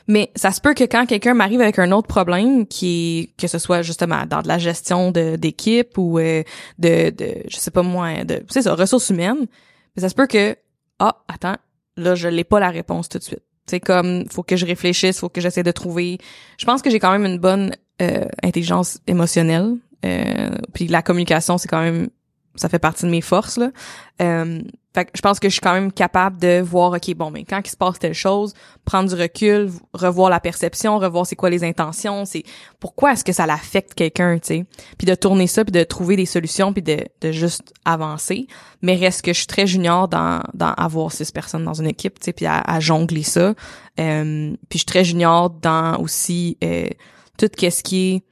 [0.10, 3.60] Mais ça se peut que quand quelqu'un m'arrive avec un autre problème, qui que ce
[3.60, 6.42] soit justement dans de la gestion d'équipe ou euh,
[6.80, 9.46] de, de, je sais pas moi, de, c'est ça, ressources humaines,
[9.96, 10.58] mais ça se peut que,
[10.98, 11.58] ah, attends,
[11.96, 13.44] là, je l'ai pas la réponse tout de suite.
[13.68, 16.18] C'est comme, faut que je réfléchisse, faut que j'essaie de trouver.
[16.58, 19.76] Je pense que j'ai quand même une bonne euh, intelligence émotionnelle.
[20.06, 22.10] Euh, puis la communication, c'est quand même
[22.56, 23.72] ça fait partie de mes forces là.
[24.24, 24.60] Euh,
[24.94, 27.44] fait que je pense que je suis quand même capable de voir ok bon mais
[27.44, 28.54] quand il se passe telle chose,
[28.86, 32.44] prendre du recul, revoir la perception, revoir c'est quoi les intentions, c'est
[32.80, 34.66] pourquoi est-ce que ça l'affecte quelqu'un, tu sais?
[34.98, 38.48] Puis de tourner ça puis de trouver des solutions puis de, de juste avancer.
[38.82, 42.20] Mais reste que je suis très junior dans dans avoir six personnes dans une équipe,
[42.20, 43.54] tu sais puis à, jongler ça.
[44.00, 46.88] Euh, puis je suis très junior dans aussi euh,
[47.38, 48.24] tout ce qui est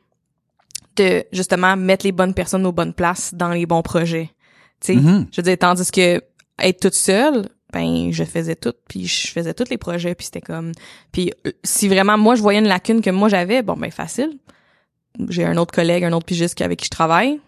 [0.95, 4.31] de justement mettre les bonnes personnes aux bonnes places dans les bons projets.
[4.81, 5.27] Tu sais, Mhm.
[5.31, 6.19] je veux dire tandis que
[6.59, 10.41] être toute seule, ben je faisais tout puis je faisais tous les projets puis c'était
[10.41, 10.71] comme
[11.11, 14.37] puis euh, si vraiment moi je voyais une lacune que moi j'avais, bon ben facile.
[15.29, 17.39] J'ai un autre collègue, un autre pigiste avec qui je travaille.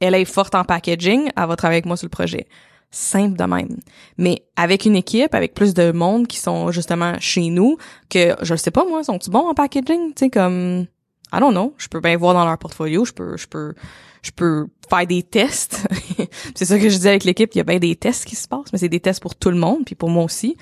[0.00, 2.46] Elle est forte en packaging, elle va travailler avec moi sur le projet.
[2.90, 3.76] Simple de même.
[4.18, 7.76] Mais avec une équipe, avec plus de monde qui sont justement chez nous,
[8.10, 10.14] que je sais pas moi, sont-ils bons en packaging?
[10.14, 10.86] Tu sais, comme
[11.34, 11.74] I don't know.
[11.78, 13.04] Je peux bien voir dans leur portfolio.
[13.04, 13.74] Je peux, je peux,
[14.22, 15.86] je peux faire des tests.
[16.54, 17.50] c'est ça que je disais avec l'équipe.
[17.54, 19.50] Il y a bien des tests qui se passent, mais c'est des tests pour tout
[19.50, 20.56] le monde, puis pour moi aussi.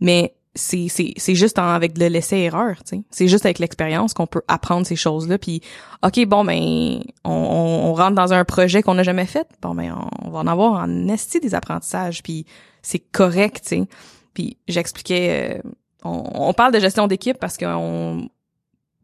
[0.00, 3.02] Mais c'est, c'est, c'est juste avec le laisser-erreur, tu sais.
[3.10, 5.38] C'est juste avec l'expérience qu'on peut apprendre ces choses-là.
[5.38, 5.60] Puis,
[6.02, 9.46] OK, bon, ben, on rentre dans un projet qu'on n'a jamais fait.
[9.62, 12.22] Bon, ben, on, va en avoir en esti des apprentissages.
[12.22, 12.46] Puis,
[12.82, 13.88] c'est correct, tu sais.
[14.34, 15.60] Puis, j'expliquais...
[15.64, 15.68] euh,
[16.04, 18.28] on, on parle de gestion d'équipe parce qu'on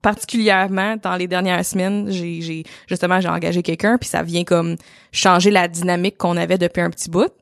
[0.03, 4.77] particulièrement dans les dernières semaines, j'ai, justement j'ai engagé quelqu'un puis ça vient comme
[5.13, 7.33] changer la dynamique qu'on avait depuis un petit bout.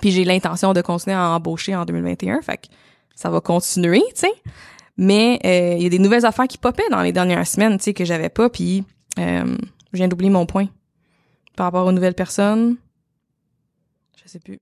[0.00, 2.66] Puis j'ai l'intention de continuer à embaucher en 2021, fait que
[3.14, 4.32] ça va continuer, tu sais.
[4.96, 7.84] Mais euh, il y a des nouvelles affaires qui popaient dans les dernières semaines, tu
[7.84, 8.84] sais que j'avais pas puis
[9.18, 9.56] euh,
[9.92, 10.68] je viens d'oublier mon point
[11.56, 12.76] par rapport aux nouvelles personnes.
[14.22, 14.60] Je sais plus.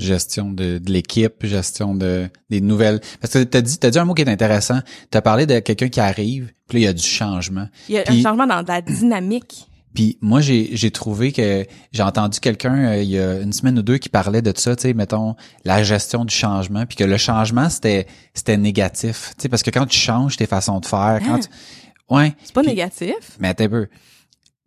[0.00, 3.00] Gestion de, de l'équipe, gestion de des nouvelles.
[3.20, 4.80] Parce que t'as dit, t'as dit un mot qui est intéressant.
[5.10, 7.68] T'as parlé de quelqu'un qui arrive, puis là, il y a du changement.
[7.88, 9.66] Il y a Puis- un changement dans la dynamique.
[9.92, 13.76] Puis moi, j'ai j'ai trouvé que j'ai entendu quelqu'un euh, il y a une semaine
[13.78, 15.34] ou deux qui parlait de ça, tu sais, mettons
[15.64, 19.70] la gestion du changement, puis que le changement c'était c'était négatif, tu sais, parce que
[19.70, 21.40] quand tu changes tes façons de faire, quand Hein?
[21.40, 22.14] tu...
[22.14, 23.14] ouais, C'est pas négatif.
[23.40, 23.88] mais un peu.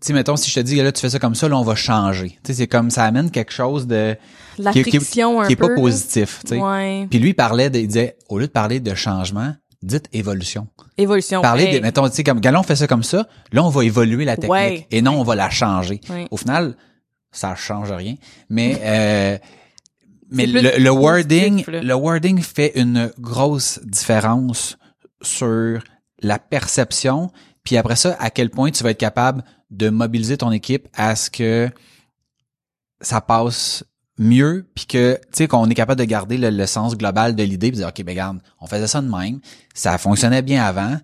[0.03, 1.63] Tu sais, mettons si je te dis là tu fais ça comme ça, là on
[1.63, 2.31] va changer.
[2.43, 4.17] Tu sais, c'est comme ça amène quelque chose de
[4.57, 6.61] La qui, qui- friction un qui est pas positif, tu sais.
[6.61, 7.07] Ouais.
[7.09, 10.67] Puis lui il parlait, de, il disait au lieu de parler de changement, dites évolution.
[10.97, 11.41] Évolution.
[11.41, 11.75] Parler Hey.
[11.75, 14.35] de, mettons, tu sais, comme, galon fait ça comme ça, là, on va évoluer la
[14.35, 14.51] technique.
[14.51, 14.87] Ouais.
[14.91, 16.01] Et non, on va la changer.
[16.09, 16.27] Ouais.
[16.31, 16.75] Au final,
[17.31, 18.15] ça change rien.
[18.49, 19.37] Mais, euh,
[20.29, 21.81] mais le, le wording, là.
[21.81, 24.77] le wording fait une grosse différence
[25.21, 25.79] sur
[26.21, 27.31] la perception.
[27.63, 31.15] Puis après ça, à quel point tu vas être capable de mobiliser ton équipe à
[31.15, 31.69] ce que
[33.01, 33.83] ça passe
[34.17, 37.43] mieux puis que tu sais qu'on est capable de garder le, le sens global de
[37.43, 39.39] l'idée puis dire OK ben regarde, on faisait ça de même,
[39.73, 40.97] ça fonctionnait bien avant.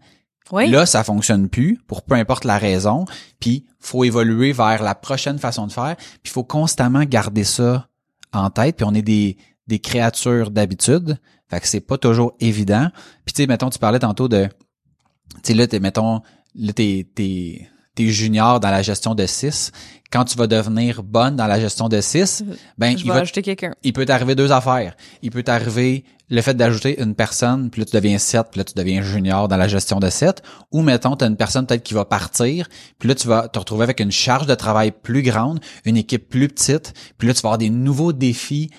[0.52, 0.68] Oui.
[0.68, 3.06] Là, ça fonctionne plus pour peu importe la raison,
[3.40, 7.88] puis faut évoluer vers la prochaine façon de faire, puis il faut constamment garder ça
[8.34, 12.90] en tête, puis on est des des créatures d'habitude, fait que c'est pas toujours évident.
[13.26, 14.48] Puis tu sais mettons tu parlais tantôt de
[15.36, 16.22] tu sais là t'es mettons
[16.56, 17.70] là t'es
[18.08, 19.72] junior dans la gestion de 6,
[20.12, 22.44] quand tu vas devenir bonne dans la gestion de 6,
[22.78, 23.74] ben je il va ajouter quelqu'un.
[23.84, 24.96] il peut t'arriver deux affaires.
[25.22, 28.64] Il peut t'arriver le fait d'ajouter une personne, puis là tu deviens 7, puis là
[28.64, 31.84] tu deviens junior dans la gestion de 7, ou mettons tu as une personne peut-être
[31.84, 32.68] qui va partir,
[33.00, 36.30] puis là tu vas te retrouver avec une charge de travail plus grande, une équipe
[36.30, 38.70] plus petite, puis là tu vas avoir des nouveaux défis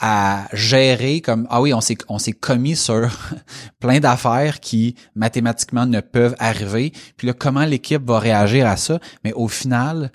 [0.00, 3.08] à gérer comme ah oui on s'est on s'est commis sur
[3.80, 6.92] plein d'affaires qui mathématiquement ne peuvent arriver.
[7.16, 9.00] Puis là comment l'équipe va réagir à ça?
[9.24, 10.10] Mais au final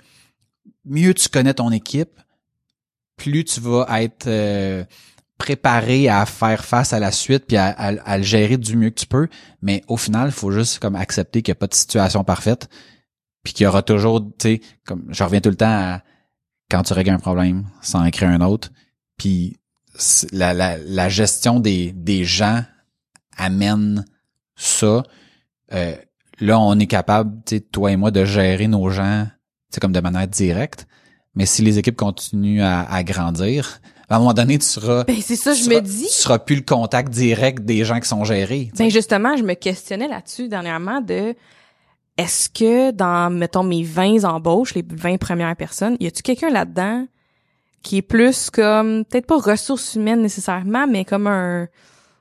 [0.85, 2.19] mieux tu connais ton équipe
[3.17, 4.83] plus tu vas être euh,
[5.37, 8.99] préparé à faire face à la suite puis à, à- le gérer du mieux que
[8.99, 9.27] tu peux.
[9.61, 12.69] Mais au final il faut juste comme accepter qu'il n'y a pas de situation parfaite
[13.43, 16.03] puis qu'il y aura toujours tu sais comme je reviens tout le temps à
[16.69, 18.69] quand tu règles un problème sans en créer un autre
[19.17, 19.57] puis
[20.31, 22.63] la, la, la gestion des, des gens
[23.37, 24.05] amène
[24.55, 25.03] ça.
[25.73, 25.95] Euh,
[26.39, 29.27] là, on est capable, tu sais, toi et moi, de gérer nos gens,
[29.79, 30.87] comme de manière directe.
[31.35, 35.15] Mais si les équipes continuent à, à grandir, à un moment donné, tu seras, Ben
[35.21, 36.07] c'est ça, je seras- me dis.
[36.07, 38.69] tu seras plus le contact direct des gens qui sont gérés.
[38.77, 41.33] Ben justement, je me questionnais là-dessus dernièrement de
[42.17, 47.07] est-ce que dans, mettons, mes 20 embauches, les 20 premières personnes, y a-tu quelqu'un là-dedans
[47.83, 51.67] qui est plus comme, peut-être pas ressources humaines nécessairement, mais comme un,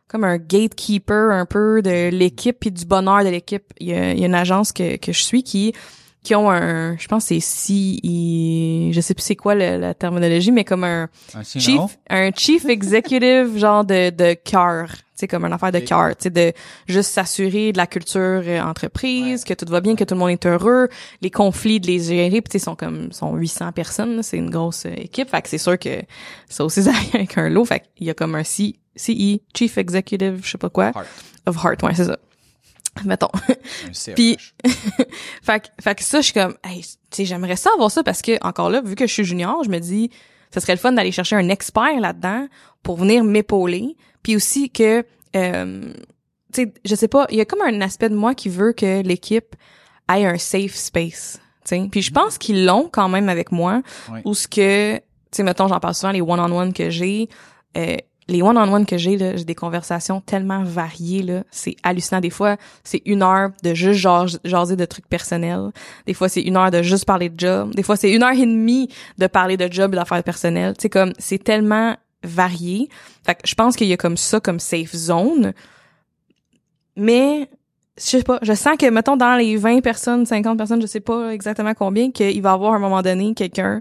[0.09, 3.73] comme un gatekeeper un peu de l'équipe puis du bonheur de l'équipe.
[3.79, 5.73] Il il y a une agence que, que je suis qui
[6.23, 10.53] qui ont un je pense c'est si je sais plus c'est quoi le- la terminologie
[10.53, 11.81] mais comme un Un chief
[12.11, 16.25] un chief executive genre de de cœur tu sais comme une affaire de cœur tu
[16.25, 16.53] sais de
[16.87, 20.31] juste s'assurer de la culture euh, entreprise que tout va bien que tout le monde
[20.31, 20.89] est heureux
[21.23, 24.51] les conflits de les gérer puis tu sais sont comme sont 800 personnes c'est une
[24.51, 26.03] grosse euh, équipe fait que c'est sûr que
[26.49, 28.73] ça aussi ça vient avec un lot fait qu'il y a comme un CE
[29.57, 31.07] chief executive je sais pas quoi Heart.
[31.47, 32.19] of heart ouais c'est ça
[33.05, 33.29] mettons.
[34.15, 34.37] Puis-
[35.43, 38.03] fait, que- fait que ça, je suis comme, hey, tu sais, j'aimerais ça avoir ça
[38.03, 40.11] parce que, encore là, vu que je suis junior, je me dis,
[40.53, 42.49] ça serait le fun d'aller chercher un expert là-dedans
[42.83, 43.97] pour venir m'épauler.
[44.23, 45.05] Puis aussi que,
[45.37, 45.93] euh,
[46.53, 48.73] tu sais, je sais pas, il y a comme un aspect de moi qui veut
[48.73, 49.55] que l'équipe
[50.13, 51.41] ait un safe space.
[51.65, 51.89] tu sais.
[51.91, 53.83] Puis je pense qu'ils l'ont quand même avec moi.
[54.11, 54.23] Ouais.
[54.25, 57.29] Ou ce que, tu sais, mettons, j'en parle souvent, les one-on-one que j'ai,
[57.77, 57.97] euh,
[58.31, 61.45] les one-on-one que j'ai, j'ai des conversations tellement variées, là.
[61.51, 62.21] C'est hallucinant.
[62.21, 65.71] Des fois, c'est une heure de juste jas- jaser de trucs personnels.
[66.07, 67.75] Des fois, c'est une heure de juste parler de job.
[67.75, 68.89] Des fois, c'est une heure et demie
[69.19, 70.75] de parler de job et d'affaires personnelles.
[70.79, 72.89] Sais, comme, c'est tellement varié.
[73.25, 75.53] Fait que je pense qu'il y a comme ça comme safe zone.
[76.97, 77.49] Mais,
[77.97, 81.01] je sais pas, je sens que, mettons, dans les 20 personnes, 50 personnes, je sais
[81.01, 83.81] pas exactement combien, qu'il va y avoir à un moment donné quelqu'un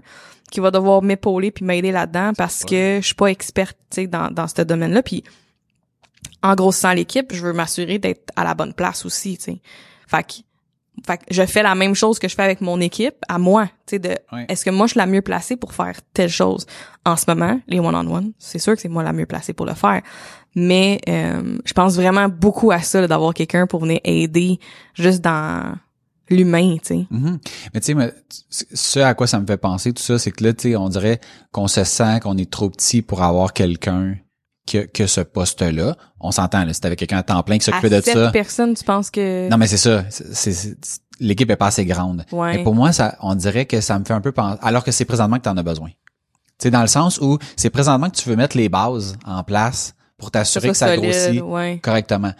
[0.50, 4.06] qui va devoir m'épauler puis m'aider là-dedans parce que je suis pas experte, tu sais,
[4.06, 5.02] dans, dans ce domaine-là.
[5.02, 5.24] Puis,
[6.42, 9.60] en grossissant l'équipe, je veux m'assurer d'être à la bonne place aussi, tu sais.
[10.06, 10.32] Fait que,
[11.06, 13.66] fait que je fais la même chose que je fais avec mon équipe, à moi,
[13.86, 14.16] tu sais, de
[14.48, 16.66] est-ce que moi je suis la mieux placée pour faire telle chose?
[17.04, 19.74] En ce moment, les one-on-one, c'est sûr que c'est moi la mieux placée pour le
[19.74, 20.02] faire.
[20.54, 24.58] Mais euh, je pense vraiment beaucoup à ça, d'avoir quelqu'un pour venir aider
[24.94, 25.74] juste dans
[26.30, 27.06] l'humain, tu sais.
[27.10, 27.38] Mhm.
[27.74, 30.52] Mais tu sais, ce à quoi ça me fait penser, tout ça, c'est que là,
[30.52, 31.20] tu sais, on dirait
[31.52, 34.16] qu'on se sent qu'on est trop petit pour avoir quelqu'un
[34.66, 35.96] que, que ce poste-là.
[36.20, 38.30] On s'entend, là, si t'avais quelqu'un à temps plein qui s'occupait de ça.
[38.30, 40.04] personnes, tu penses que Non, mais c'est ça.
[40.10, 40.76] C'est-
[41.22, 42.24] L'équipe est pas assez grande.
[42.32, 42.56] Ouais.
[42.56, 44.90] Mais pour moi, ça, on dirait que ça me fait un peu penser, alors que
[44.90, 45.88] c'est présentement que tu en as besoin.
[45.88, 49.42] Tu sais, dans le sens où c'est présentement que tu veux mettre les bases en
[49.42, 51.78] place pour t'assurer que ça solide, grossit ouais.
[51.82, 52.32] correctement.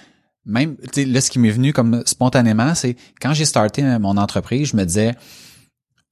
[0.46, 4.16] Même, tu sais, là, ce qui m'est venu comme spontanément, c'est quand j'ai starté mon
[4.16, 5.14] entreprise, je me disais,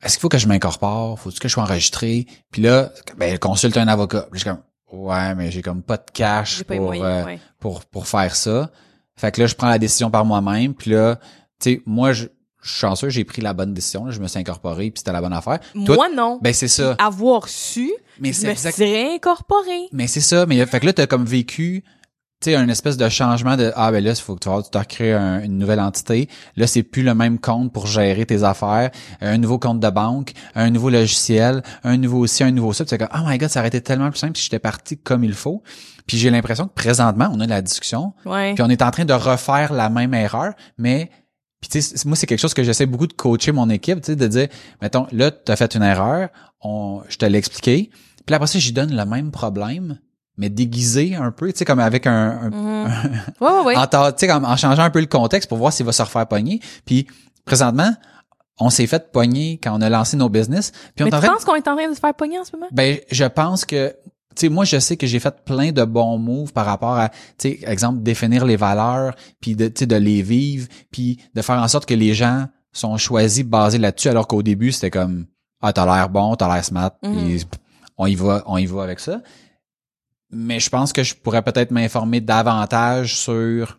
[0.02, 1.18] est-ce qu'il faut que je m'incorpore?
[1.18, 2.26] Faut-tu que je sois enregistré?
[2.52, 4.28] Puis là, ben, consulte un avocat.
[4.30, 4.62] Puis je suis comme,
[5.00, 7.40] ouais, mais j'ai comme pas de cash pour, euh, ouais.
[7.58, 8.70] pour, pour faire ça.
[9.16, 10.74] Fait que là, je prends la décision par moi-même.
[10.74, 11.16] Puis là,
[11.60, 12.26] tu sais, moi, je,
[12.62, 14.04] je suis chanceux, j'ai pris la bonne décision.
[14.04, 14.10] là.
[14.12, 15.58] je me suis incorporé, puis c'était la bonne affaire.
[15.86, 16.38] Toi, Moi, non.
[16.42, 16.94] ben c'est ça.
[16.98, 19.88] Avoir su, Mais je c'est me exact- suis réincorporée.
[19.92, 20.44] mais c'est ça.
[20.46, 21.82] Mais fait que là, t'as comme vécu,
[22.40, 24.62] tu sais, un espèce de changement de ah ben là, il faut que tu vas
[24.62, 26.28] tu te un- une nouvelle entité.
[26.56, 30.32] Là, c'est plus le même compte pour gérer tes affaires, un nouveau compte de banque,
[30.54, 32.84] un nouveau logiciel, un nouveau ci, un nouveau ça.
[32.84, 34.96] Puis t'es comme oh my god, ça aurait été tellement plus simple si j'étais parti
[34.98, 35.62] comme il faut.
[36.06, 38.54] Puis j'ai l'impression que présentement, on a la discussion, Ouais.
[38.54, 41.10] puis on est en train de refaire la même erreur, mais
[41.60, 44.00] puis tu sais, c'est- moi c'est quelque chose que j'essaie beaucoup de coacher mon équipe,
[44.00, 44.46] tu sais, de dire,
[44.80, 46.28] mettons, là tu as fait une erreur,
[46.60, 47.90] on, je te l'ai expliqué,
[48.24, 49.98] puis après ça j'y donne le même problème,
[50.38, 52.86] mais déguisé un peu, tu sais, comme avec un, un-
[53.40, 53.76] ouais, ouais.
[53.76, 55.92] en, ta- tu sais, comme en changeant un peu le contexte pour voir s'il va
[55.92, 56.60] se refaire pogner.
[56.86, 57.06] Puis
[57.44, 57.90] présentement,
[58.60, 60.72] on s'est fait pogner quand on a lancé nos business.
[60.94, 62.44] Puis on Mais en tu penses qu'on est en train de se faire pogner en
[62.44, 62.68] ce moment?
[62.72, 63.88] ben, je pense que,
[64.34, 67.08] tu sais, moi, je sais que j'ai fait plein de bons moves par rapport à,
[67.10, 71.42] tu sais, exemple, définir les valeurs, puis de, tu sais, de les vivre, puis de
[71.42, 75.26] faire en sorte que les gens sont choisis basés là-dessus, alors qu'au début, c'était comme,
[75.62, 77.44] ah, t'as l'air bon, t'as l'air smart, puis
[77.96, 79.20] on y va, on y va avec ça.
[80.30, 83.78] Mais je pense que je pourrais peut-être m'informer davantage sur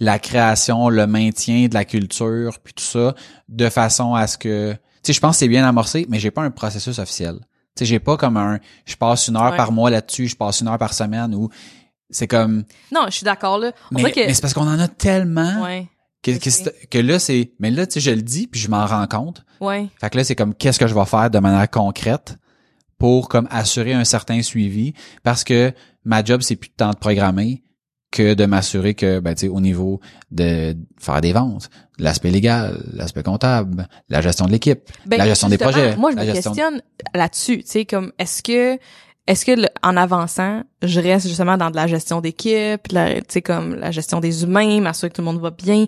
[0.00, 3.14] la création, le maintien de la culture, puis tout ça,
[3.48, 6.30] de façon à ce que, tu sais, je pense que c'est bien amorcé, mais j'ai
[6.30, 7.38] pas un processus officiel.
[7.76, 9.56] Tu sais, j'ai pas comme un, je passe une heure Ouais.
[9.56, 11.50] par mois là-dessus, je passe une heure par semaine, ou
[12.08, 13.72] c'est comme, Non, je suis d'accord, là.
[13.92, 14.20] On mais, dirait que...
[14.26, 15.86] mais c'est parce qu'on en a tellement Ouais,
[16.22, 16.30] que,
[16.86, 19.44] que là c'est, mais là tu sais, je le dis puis je m'en rends compte.
[19.60, 19.88] ouais.
[20.00, 22.36] Fait que là, c'est comme qu'est-ce que je vais faire de manière concrète?
[23.00, 24.92] Pour comme assurer un certain suivi
[25.24, 25.72] parce que
[26.04, 27.64] ma job, c'est plus de temps de programmer
[28.12, 30.00] que de m'assurer que, ben, tu sais, au niveau
[30.32, 35.48] de faire des ventes, l'aspect légal, l'aspect comptable, la gestion de l'équipe, Ben, la gestion
[35.48, 35.96] des projets.
[35.96, 36.82] Moi, je me questionne
[37.14, 38.78] là-dessus, tu sais, comme, est-ce que,
[39.28, 42.96] est-ce que, le- en avançant, je reste justement dans de la gestion d'équipe, tu
[43.28, 45.86] sais, comme la gestion des humains, m'assurer que tout le monde va bien,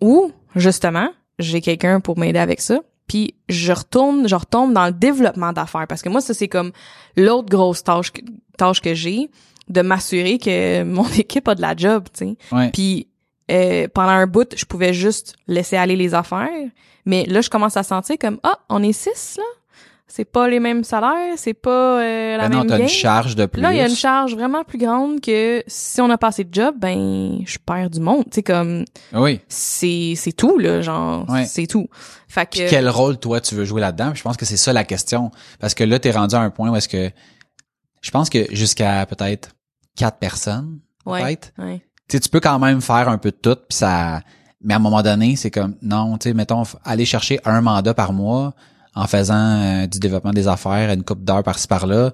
[0.00, 4.92] ou, justement, j'ai quelqu'un pour m'aider avec ça, puis je retourne, je retombe dans le
[4.92, 6.70] développement d'affaires, parce que moi, ça, c'est comme
[7.16, 8.20] l'autre grosse tâche, que-
[8.56, 9.30] tâche que j'ai,
[9.68, 12.36] de m'assurer que mon équipe a de la job, tu sais.
[12.52, 12.70] Ouais.
[12.70, 13.08] Puis
[13.50, 16.48] euh, pendant un bout, je pouvais juste laisser aller les affaires.
[17.06, 19.44] Mais là, je commence à sentir comme, ah, on est six, là?
[20.10, 22.82] C'est pas les mêmes salaires, c'est pas euh, la Ben non, même t'as game.
[22.84, 23.60] une charge de plus.
[23.60, 26.52] Là, il y a une charge vraiment plus grande que si on a passé de
[26.54, 28.24] job, ben, je perds du monde.
[28.24, 29.40] Tu sais, comme, Oui.
[29.48, 31.44] c'est, c'est tout, là, genre, Ouais.
[31.44, 31.88] c'est tout.
[32.26, 34.12] Fait que, Puis quel rôle toi tu veux jouer là-dedans?
[34.14, 35.30] Je pense que c'est ça la question.
[35.60, 37.10] Parce que là, t'es rendu à un point où est-ce que
[38.00, 39.50] je pense que jusqu'à peut-être
[39.94, 41.22] quatre personnes, Ouais.
[41.22, 41.52] peut-être.
[41.58, 41.82] ouais.
[42.08, 44.22] Tu sais, tu peux quand même faire un peu de tout, puis ça.
[44.62, 47.92] Mais à un moment donné, c'est comme non, tu sais, mettons, aller chercher un mandat
[47.92, 48.54] par mois
[48.98, 52.12] en faisant euh, du développement des affaires, une coupe d'heures par-ci par-là.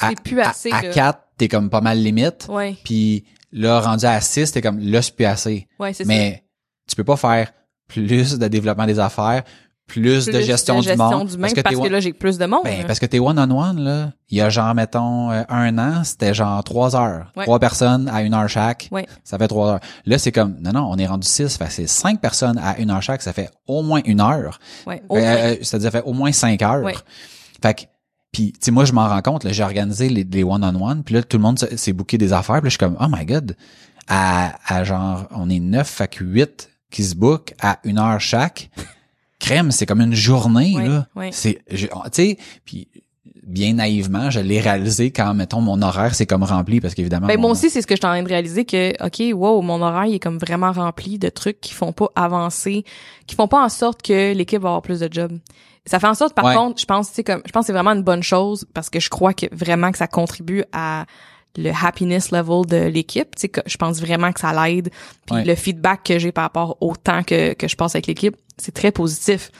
[0.00, 0.90] À, C'est plus à- assez, À, là.
[0.90, 2.46] quatre, t'es comme pas mal limite.
[2.50, 5.66] Ouais, Puis là, rendu à six, t'es comme là, c'est plus assez.
[5.78, 6.08] ouais, c'est ça.
[6.08, 6.44] Mais
[6.88, 7.50] tu peux pas faire
[7.88, 9.42] plus de développement des affaires,
[9.88, 11.26] plus, de gestion, du monde.
[11.26, 12.60] du parce que, t'es one- là, j'ai plus de monde.
[12.62, 14.12] ben, parce que t'es one-on-one, là.
[14.30, 17.32] Il y a genre, mettons, euh, un an, c'était genre trois heures.
[17.36, 17.44] Ouais.
[17.44, 18.88] Trois personnes à une heure chaque.
[18.92, 19.06] Ouais.
[19.24, 19.80] Ça fait trois heures.
[20.06, 21.56] Là, c'est comme, non, non, on est rendu six.
[21.56, 23.22] Fait c'est cinq personnes à une heure chaque.
[23.22, 24.60] Ça fait au moins une heure.
[24.86, 26.84] Ouais, Euh, euh, C'est-à-dire, ça fait au moins cinq heures.
[26.84, 26.94] Ouais.
[27.62, 27.82] Fait que,
[28.30, 31.14] puis, tu sais, moi, je m'en rends compte, là, j'ai organisé les, les one-on-one, puis
[31.14, 33.06] là, tout le monde s'est s'est booké des affaires, puis là, je suis comme, oh
[33.10, 33.56] my god,
[34.06, 38.20] à, à genre, on est neuf, fait que huit qui se bookent à une heure
[38.20, 38.70] chaque.
[39.40, 41.06] Crème, c'est comme une journée, là.
[41.16, 41.30] ouais.
[41.32, 42.88] C'est, je- tu sais, puis
[43.46, 47.26] bien naïvement, je l'ai réalisé quand, mettons, mon horaire c'est comme rempli, parce qu'évidemment...
[47.28, 49.62] Ben, moi aussi, c'est ce que je suis en train de réaliser que, OK, wow,
[49.62, 52.84] mon horaire, il est comme vraiment rempli de trucs qui font pas avancer,
[53.26, 55.38] qui font pas en sorte que l'équipe va avoir plus de jobs.
[55.86, 56.54] Ça fait en sorte, par Ouais.
[56.54, 58.90] contre, je pense, tu sais, comme, je pense que c'est vraiment une bonne chose parce
[58.90, 61.06] que je crois que vraiment que ça contribue à
[61.56, 63.34] le happiness level de l'équipe.
[63.36, 64.90] Tu sais, je pense vraiment que ça l'aide.
[65.26, 65.44] Puis Ouais.
[65.44, 68.72] le feedback que j'ai par rapport au temps que, que je passe avec l'équipe, c'est
[68.74, 69.50] très positif.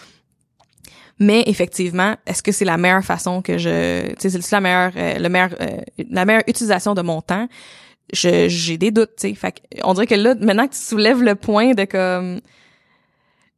[1.21, 4.93] Mais effectivement, est-ce que c'est la meilleure façon que je, tu sais, c'est la meilleure,
[4.97, 5.79] euh, le meilleur, euh,
[6.11, 7.49] la meilleure utilisation de mon temps?
[8.13, 9.35] Je j'ai des doutes, tu sais.
[9.35, 12.41] Fait que on dirait que là, maintenant que tu soulèves le point de comme,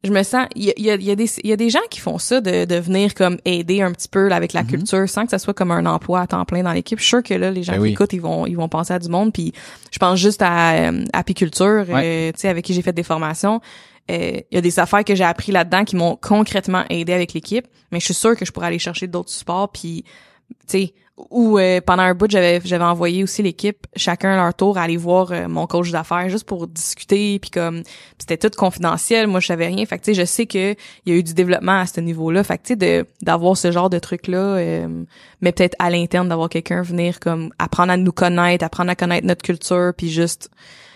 [0.03, 2.17] je me sens, il y a, y des, il y a des gens qui font
[2.17, 4.69] ça de, de venir comme aider un petit peu là, avec la Mhm.
[4.69, 6.97] culture sans que ça soit comme un emploi à temps plein dans l'équipe.
[6.97, 7.91] Je suis sûre que là, les gens Ben qui oui.
[7.91, 9.31] écoutent, ils vont, ils vont penser à du monde.
[9.31, 9.53] Puis
[9.91, 13.61] je pense juste à euh, apiculture, euh, tu sais, avec qui j'ai fait des formations.
[14.09, 17.33] Euh, Il y a des affaires que j'ai appris là-dedans qui m'ont concrètement aidé avec
[17.33, 20.03] l'équipe, mais je suis sûre que je pourrais aller chercher d'autres supports puis
[20.67, 20.93] tu sais
[21.29, 24.81] ou euh, pendant un bout j'avais j'avais envoyé aussi l'équipe chacun à leur tour à
[24.83, 27.83] aller voir euh, mon coach d'affaires juste pour discuter puis comme
[28.17, 29.27] c'était tout confidentiel.
[29.27, 29.85] Moi je savais rien.
[29.85, 30.71] Fait que tu sais je sais que
[31.05, 32.43] il y a eu du développement à ce niveau-là.
[32.43, 34.57] Fait que tu sais de d'avoir ce genre de truc là
[35.41, 39.27] mais peut-être à l'interne d'avoir quelqu'un venir comme apprendre à nous connaître apprendre à connaître
[39.27, 40.49] notre culture puis juste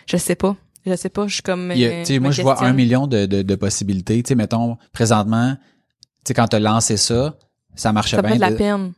[0.08, 0.56] je sais pas.
[0.86, 1.26] Je sais pas.
[1.28, 3.26] Je suis comme Il y a- euh, tu sais, moi, je vois un million de,
[3.26, 4.22] de, de possibilités.
[4.22, 7.36] Tu sais, mettons, présentement, tu sais, quand t'as lancé ça,
[7.74, 8.36] ça marchait ça bien.
[8.36, 8.94] de la peine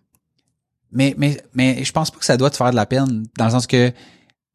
[0.92, 3.46] Mais, mais, mais je pense pas que ça doit te faire de la peine, dans
[3.46, 3.96] le sens que, tu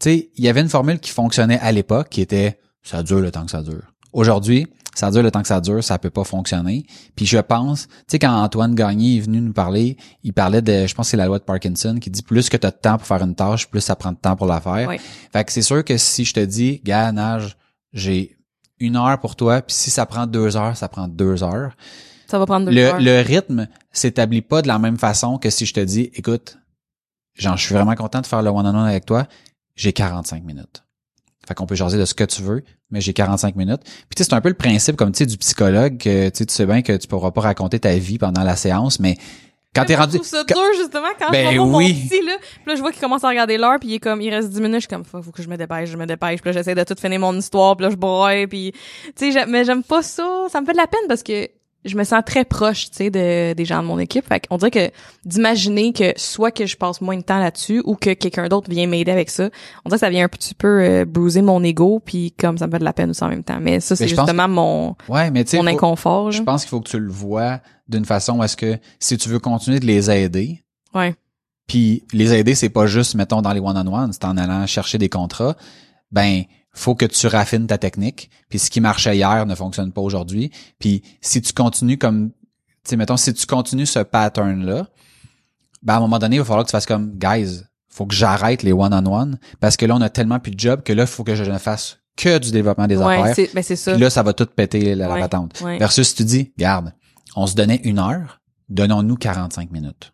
[0.01, 3.31] sais, il y avait une formule qui fonctionnait à l'époque, qui était, ça dure le
[3.31, 3.93] temps que ça dure.
[4.13, 6.85] Aujourd'hui, ça dure le temps que ça dure, ça peut pas fonctionner.
[7.17, 10.87] Puis je pense, tu sais, quand Antoine Gagné est venu nous parler, il parlait de,
[10.87, 12.77] je pense que c'est la loi de Parkinson, qui dit plus que tu as de
[12.77, 14.89] temps pour faire une tâche, plus ça prend de temps pour la faire.
[14.89, 15.01] Ouais.
[15.33, 17.57] Fait que c'est sûr que si je te dis, gars, nage,
[17.93, 18.37] j'ai
[18.79, 21.75] une heure pour toi, puis si ça prend deux heures, ça prend deux heures.
[22.33, 23.01] Ça va prendre deux Le, heures.
[23.01, 26.59] le rythme s'établit pas de la même façon que si je te dis, écoute,
[27.39, 29.27] genre, je suis vraiment content de faire le one-on-one avec toi,
[29.77, 30.83] j'ai 45 minutes.
[31.47, 33.83] Fait qu'on peut jaser de ce que tu veux, mais j'ai 45 minutes.
[33.85, 36.39] Puis tu sais, c'est un peu le principe comme tu sais du psychologue que tu
[36.39, 39.17] sais, tu sais bien que tu pourras pas raconter ta vie pendant la séance, mais
[39.75, 41.95] quand t'es Je rendu trouve ça quand- dur, justement, quand Ben je vois oui.
[41.95, 42.33] mon petit, là.
[42.39, 44.51] Puis là, je vois qu'il commence à regarder l'heure, puis il est comme, il reste
[44.51, 46.41] 10 minutes, je suis comme, faut, faut que je me dépêche, je me dépêche.
[46.43, 48.73] Puis là, j'essaie de tout finir mon histoire, puis là, je broye, puis,
[49.17, 50.47] tu sais, mais j'aime pas ça.
[50.51, 51.49] Ça me fait de la peine parce que
[51.85, 54.27] je me sens très proche, tu sais, de, des gens de mon équipe.
[54.29, 54.91] Fait qu'on dirait que
[55.25, 58.87] d'imaginer que soit que je passe moins de temps là-dessus ou que quelqu'un d'autre vient
[58.87, 59.51] m'aider avec ça,
[59.85, 62.67] on dirait que ça vient un petit peu euh, bruiser mon ego, puis comme ça
[62.67, 63.59] me fait de la peine aussi en même temps.
[63.61, 66.71] Mais ça, c'est justement mon, Ouais, mais tu sais mon faut- inconfort, je pense qu'il
[66.71, 69.87] faut que tu le vois d'une façon où est-ce que si tu veux continuer de
[69.87, 70.63] les aider,
[70.95, 71.15] Ouais.
[71.67, 75.09] Puis les aider, c'est pas juste, mettons, dans les one-on-one, c'est en allant chercher des
[75.09, 75.57] contrats.
[76.11, 76.43] Ben,
[76.73, 78.31] faut que tu raffines ta technique.
[78.49, 80.51] Puis ce qui marchait hier ne fonctionne pas aujourd'hui.
[80.79, 82.37] Puis si tu continues comme, tu
[82.85, 84.87] sais, mettons, si tu continues ce pattern-là,
[85.83, 88.15] ben à un moment donné, il va falloir que tu fasses comme, guys, faut que
[88.15, 91.09] j'arrête les one-on-one parce que là, on a tellement plus de job que là, il
[91.09, 93.47] faut que je ne fasse que du développement des Ouais, affaires.
[93.55, 93.93] ben c'est ça.
[93.93, 95.61] Puis là, ça va tout péter la, patente.
[95.63, 95.79] ouais.
[95.79, 96.93] Versus si tu dis, garde,
[97.37, 100.13] on se donnait une heure, donnons-nous 45 minutes.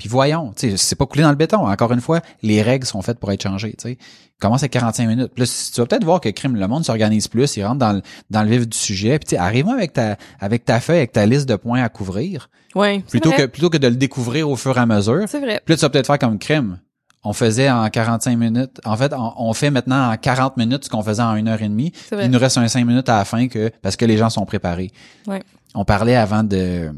[0.00, 1.68] Puis voyons, tu sais, c'est pas coulé dans le béton.
[1.68, 3.98] Encore une fois, les règles sont faites pour être changées, tu sais.
[4.40, 5.32] Commence à 45 minutes.
[5.34, 7.78] Puis là, si- tu vas peut-être voir que crime, le monde s'organise plus, il rentre
[7.80, 9.18] dans le, dans le vif du sujet.
[9.18, 11.90] Puis tu sais, arrive-moi avec ta, avec ta feuille, avec ta liste de points à
[11.90, 13.00] couvrir, Ouais.
[13.08, 13.42] plutôt vrai.
[13.42, 15.24] que, plutôt que de le découvrir au fur et à mesure.
[15.28, 15.60] C'est vrai.
[15.62, 16.78] Puis là, tu vas peut-être faire comme crime.
[17.22, 18.80] on faisait en 45 minutes.
[18.86, 21.60] En fait, on, on fait maintenant en 40 minutes ce qu'on faisait en une heure
[21.60, 21.92] et demie.
[22.08, 22.24] C'est vrai.
[22.24, 24.46] Il nous reste un 5 minutes à la fin que parce que les gens sont
[24.46, 24.90] préparés.
[25.26, 25.42] Ouais.
[25.74, 26.90] On parlait avant de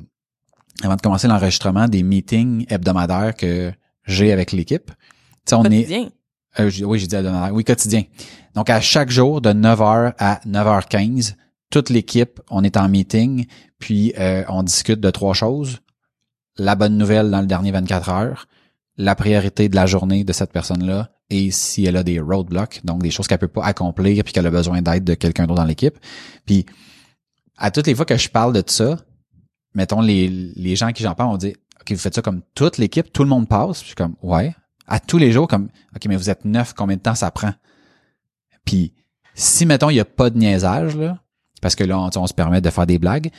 [0.82, 3.72] avant de commencer l'enregistrement des meetings hebdomadaires que
[4.06, 4.90] j'ai avec l'équipe.
[5.52, 6.08] On est Quotidien.
[6.60, 7.54] euh, j- oui, j'ai dit hebdomadaire.
[7.54, 8.02] Oui, quotidien.
[8.54, 11.34] Donc à chaque jour de 9h à 9h15,
[11.70, 13.46] toute l'équipe, on est en meeting,
[13.78, 15.78] puis euh, on discute de trois choses.
[16.58, 18.46] La bonne nouvelle dans le dernier 24 heures,
[18.98, 23.02] la priorité de la journée de cette personne-là et si elle a des roadblocks, donc
[23.02, 25.66] des choses qu'elle peut pas accomplir puis qu'elle a besoin d'aide de quelqu'un d'autre dans
[25.66, 25.98] l'équipe.
[26.44, 26.66] Puis
[27.56, 28.98] à toutes les fois que je parle de ça,
[29.74, 32.78] mettons les, les gens qui j'en parle, on dit OK, vous faites ça comme toute
[32.78, 34.54] l'équipe, tout le monde passe, puis je suis comme ouais,
[34.86, 37.52] à tous les jours comme OK, mais vous êtes neuf, combien de temps ça prend?
[38.64, 38.94] Puis
[39.34, 41.18] si mettons il y a pas de niaisage là,
[41.60, 43.30] parce que là on, on se permet de faire des blagues,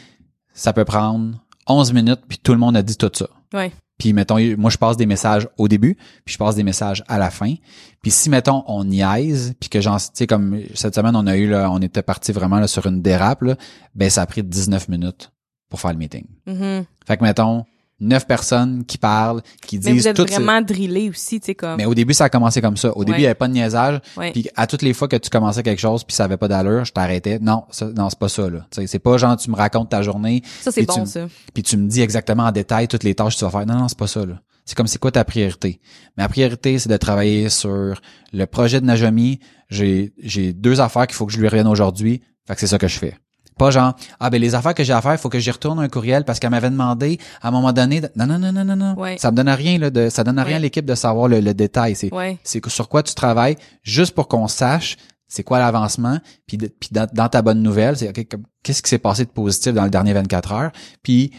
[0.54, 3.28] ça peut prendre 11 minutes puis tout le monde a dit tout ça.
[3.54, 3.72] Ouais.
[3.98, 7.18] Puis mettons, moi je passe des messages au début, puis je passe des messages à
[7.18, 7.54] la fin.
[8.02, 11.38] Puis si mettons on niaise, puis que j'en tu sais comme cette semaine on a
[11.38, 13.56] eu là, on était parti vraiment là, sur une dérape là,
[13.96, 15.32] ben ça a pris 19 minutes
[15.74, 16.26] pour faire le meeting.
[16.46, 16.86] Mhm.
[17.08, 17.66] Fait que mettons
[18.00, 21.78] neuf personnes qui parlent, qui Mais disent vous êtes vraiment drillé aussi, tu sais, comme.
[21.78, 22.96] Mais au début ça a commencé comme ça.
[22.96, 24.00] Au début il y avait pas de niaisage,
[24.34, 26.86] puis à toutes les fois que tu commençais quelque chose puis ça avait pas d'allure,
[26.86, 27.40] je t'arrêtais.
[27.40, 28.68] Non, ça, non, c'est pas ça là.
[28.86, 31.28] C'est pas genre tu me racontes ta journée, ça, c'est bon, tu- ça.
[31.56, 33.66] puis tu me dis exactement en détail toutes les tâches que tu vas faire.
[33.66, 34.40] Non, non, c'est pas ça, là.
[34.66, 35.80] C'est comme c'est quoi ta priorité?
[36.18, 38.00] Ma priorité, c'est de travailler sur
[38.32, 39.40] le projet de Najami.
[39.70, 42.22] J'ai, j'ai deux affaires qu'il faut que je lui revienne aujourd'hui.
[42.48, 43.18] Fait que c'est ça que je fais.
[43.58, 45.80] Pas genre, ah ben les affaires que j'ai à faire, il faut que j'y retourne
[45.80, 48.02] un courriel parce qu'elle m'avait demandé à un moment donné.
[48.02, 48.94] de- Non, non, non, non, non, non.
[49.00, 49.18] Ouais.
[49.18, 50.54] Ça me donne rien, là, de, ça donne rien Ouais.
[50.56, 51.96] à l'équipe de savoir le, le détail.
[51.96, 52.40] C'est, Ouais.
[52.44, 54.98] sur quoi tu travailles, juste pour qu'on sache
[55.28, 58.90] c'est quoi l'avancement, puis, puis dans, dans ta bonne nouvelle, c'est ok, comme- qu'est-ce qui
[58.90, 61.32] s'est passé de positif dans le dernier 24 heures, puis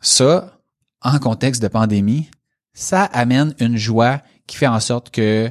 [0.00, 0.58] ça,
[1.00, 2.30] en contexte de pandémie,
[2.74, 5.50] ça amène une joie qui fait en sorte que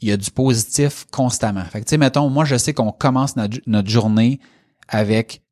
[0.00, 1.64] il y a du positif constamment.
[1.64, 4.38] Fait que, tu sais, mettons, moi, je sais qu'on commence notre, notre journée
[4.88, 5.42] avec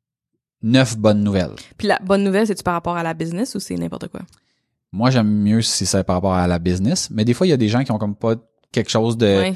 [0.63, 1.55] neuf bonnes nouvelles.
[1.77, 4.21] Puis la bonne nouvelle, c'est-tu par rapport à la business ou c'est n'importe quoi?
[4.91, 7.53] Moi, j'aime mieux si c'est par rapport à la business, mais des fois, il y
[7.53, 8.35] a des gens qui ont comme pas
[8.71, 9.25] quelque chose de...
[9.25, 9.53] ouais.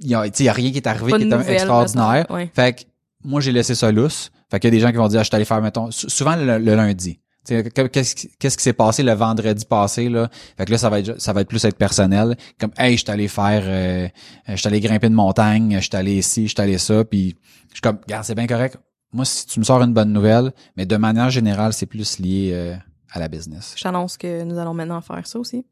[0.00, 1.52] il y a, tu sais, il y a rien qui est arrivé Pas qui est
[1.52, 2.26] extraordinaire.
[2.30, 2.50] Ouais.
[2.54, 2.82] Fait que
[3.24, 4.30] moi, j'ai laissé ça lousse.
[4.50, 5.90] Fait qu'il y a des gens qui vont dire, ah, je suis allé faire, mettons,
[5.90, 7.20] sou- souvent le, le lundi.
[7.46, 8.14] Qu'est-ce
[8.56, 10.28] qui s'est passé le vendredi passé, là?
[10.56, 12.36] Fait que là, ça va être, ça va être plus être personnel.
[12.60, 14.08] Comme, hey, je suis allé faire, euh,
[14.48, 17.36] je suis allé grimper une montagne, je suis allé ici, je suis allé ça, puis
[17.68, 18.76] je suis comme, regarde, c'est bien correct.
[19.12, 22.50] Moi, si tu me sors une bonne nouvelle, mais de manière générale, c'est plus lié
[22.52, 22.74] euh,
[23.12, 23.72] à la business.
[23.76, 25.64] Je t'annonce que nous allons maintenant faire ça aussi.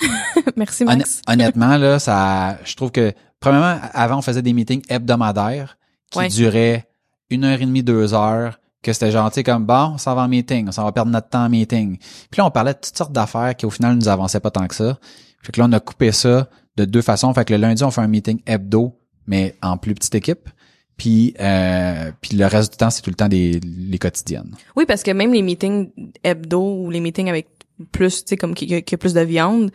[0.56, 1.22] Merci, Max.
[1.28, 5.76] honnêtement, là, ça, je trouve que, premièrement, avant, on faisait des meetings hebdomadaires
[6.10, 6.28] qui Ouais.
[6.28, 6.86] duraient
[7.30, 10.28] une heure et demie, deux heures, que c'était gentil comme, bon, on s'en va en
[10.28, 11.96] meeting, on s'en va perdre notre temps en meeting.
[11.98, 14.66] Puis là, on parlait de toutes sortes d'affaires qui, au final, nous avançaient pas tant
[14.68, 14.98] que ça.
[15.42, 17.32] Fait que là, on a coupé ça de deux façons.
[17.34, 20.48] Fait que le lundi, on fait un meeting hebdo, mais en plus petite équipe.
[20.96, 24.54] Puis, euh, puis le reste du temps, c'est tout le temps des les quotidiennes.
[24.76, 25.90] Oui, parce que même les meetings
[26.22, 27.48] hebdo ou les meetings avec
[27.90, 29.70] plus, tu sais, comme qui, qui a plus de viande,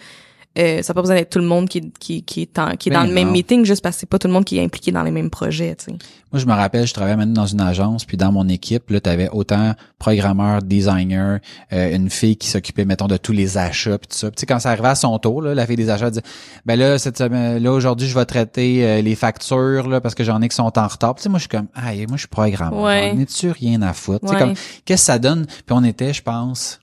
[0.57, 2.89] euh, ça n'a pas besoin d'être tout le monde qui, qui, qui est, en- qui
[2.89, 4.63] est dans le même meeting juste parce que c'est pas tout le monde qui est
[4.63, 5.91] impliqué dans les mêmes projets, tu.
[6.31, 8.99] Moi, je me rappelle, je travaillais maintenant dans une agence, puis dans mon équipe, là,
[8.99, 11.39] t'avais autant programmeur, designer,
[11.73, 14.29] euh, une fille qui s'occupait, mettons, de tous les achats, puis tout ça.
[14.31, 16.19] Puis, tu quand ça arrivait à son tour, là, la fille des achats dit,
[16.65, 20.23] ben là, cette semaine, là, aujourd'hui, je vais traiter euh, les factures, là, parce que
[20.23, 21.15] j'en ai qui sont en retard.
[21.15, 22.79] Puis, tu moi, je suis comme, ah, moi, je suis programmeur.
[22.81, 23.11] Ouais.
[23.15, 24.25] J'en ai-tu rien à foutre?
[24.27, 24.39] Tu Ouais.
[24.39, 24.53] comme,
[24.85, 25.45] qu'est-ce que ça donne?
[25.45, 26.79] Puis, on était, je pense,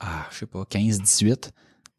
[0.00, 1.52] ah, je sais pas, 15, 18.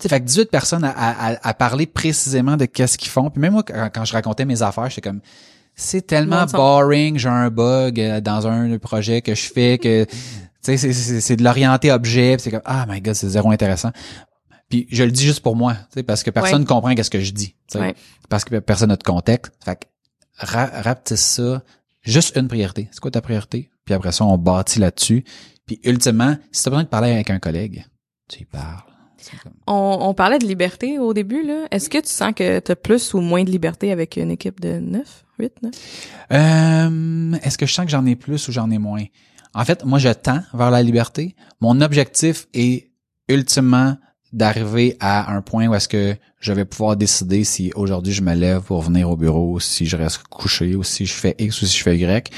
[0.04, 3.30] Sais, fait que 18 personnes à, à, à parler précisément de qu'est-ce qu'ils font.
[3.30, 5.22] Puis même moi, quand, quand je racontais mes affaires, j'étais comme,
[5.76, 10.12] c'est tellement boring, j'ai un bug euh, dans un projet que je fais que, tu
[10.62, 13.92] sais, c'est- c'est c'est de l'orienter objet, c'est comme, ah my god, c'est zéro intéressant.
[14.70, 16.68] Puis je le dis juste pour moi, tu sais, parce que personne Ouais.
[16.68, 17.96] comprend qu'est-ce que je dis, Ouais.
[18.30, 19.54] parce que personne n'a de contexte.
[19.64, 19.86] Fait que
[20.38, 21.64] ra rapetisse ça,
[22.02, 22.88] juste une priorité.
[22.92, 23.70] C'est quoi ta priorité?
[23.86, 25.24] Puis après ça, on bâtit là-dessus.
[25.66, 27.86] Puis ultimement, si tu as besoin de parler avec un collègue,
[28.30, 28.82] tu y parles.
[29.68, 31.68] On parlait de liberté au début, là.
[31.72, 34.60] Est-ce que tu sens que tu as plus ou moins de liberté avec une équipe
[34.60, 35.74] de 9, 8, 9?
[36.32, 39.04] Euh, Est-ce que je sens que j'en ai plus ou j'en ai moins?
[39.54, 41.36] En fait, moi, je tends vers la liberté.
[41.62, 42.90] Mon objectif est
[43.30, 43.98] ultimement
[44.32, 48.34] d'arriver à un point où est-ce que je vais pouvoir décider si aujourd'hui je me
[48.34, 51.66] lève pour venir au bureau, si je reste couché, ou si je fais X ou
[51.68, 52.32] si je fais Y.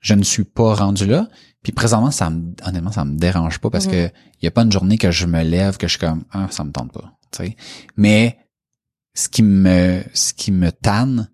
[0.00, 1.28] Je ne suis pas rendu là.
[1.64, 3.92] Puis présentement, ça me, honnêtement, ça me dérange pas parce Mhm.
[3.92, 4.06] que
[4.40, 6.46] il y a pas une journée que je me lève que je suis comme ah
[6.50, 7.12] ça me tente pas.
[7.32, 7.56] tu sais.
[7.96, 8.38] Mais
[9.14, 11.28] ce qui me, ce qui me tanne,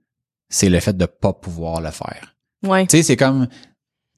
[0.49, 2.35] c'est le fait de pas pouvoir le faire.
[2.65, 2.87] Ouais.
[2.87, 3.47] Tu sais, c'est comme,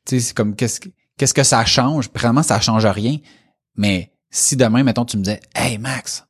[0.04, 0.88] tu sais, c'est comme qu'est-ce que,
[1.18, 2.08] qu'est-ce que ça change?
[2.14, 3.16] Vraiment, ça change rien.
[3.76, 6.26] Mais si demain, mettons, tu me disais, hey Max,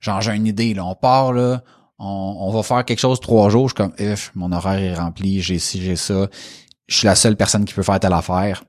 [0.00, 1.62] genre j'ai une idée, là, on part là,
[1.98, 3.94] on, on va faire quelque chose trois jours, je suis comme,
[4.34, 6.28] mon horaire est rempli, j'ai ci, j'ai ça,
[6.88, 8.64] je suis la seule personne qui peut faire telle affaire.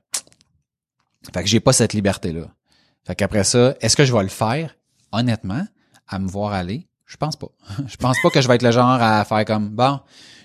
[1.34, 2.46] Fait que j'ai pas cette liberté-là.
[3.04, 4.76] Fait qu'après ça, est-ce que je vais le faire?
[5.12, 5.64] Honnêtement,
[6.08, 7.48] à me voir aller, je pense pas.
[7.86, 10.00] je pense pas que je vais être le genre à faire comme, bon,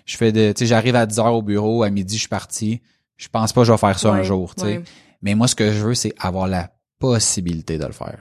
[0.05, 2.29] je fais de, tu sais, j'arrive à 10 heures au bureau, à midi, je suis
[2.29, 2.81] parti.
[3.17, 4.67] Je pense pas que je vais faire ça un jour, tu sais.
[4.77, 4.83] ouais.
[5.21, 8.19] Mais moi, ce que je veux, c'est avoir la possibilité de le faire.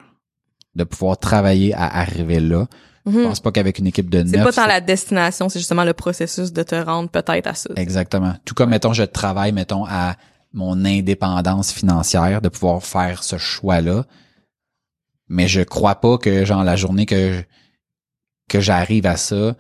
[0.75, 2.67] De pouvoir travailler à arriver là.
[3.07, 3.23] Je Mhm.
[3.25, 4.45] pense pas qu'avec une équipe de C'est neuf.
[4.45, 7.71] pas tant la destination, c'est justement le processus de te rendre peut-être à ça.
[7.77, 8.35] Exactement.
[8.45, 10.17] Tout comme, mettons, je travaille, mettons, à
[10.53, 14.05] mon indépendance financière, de pouvoir faire ce choix-là.
[15.29, 17.43] Mais je crois pas que, genre, la journée que,
[18.49, 19.55] que j'arrive à ça,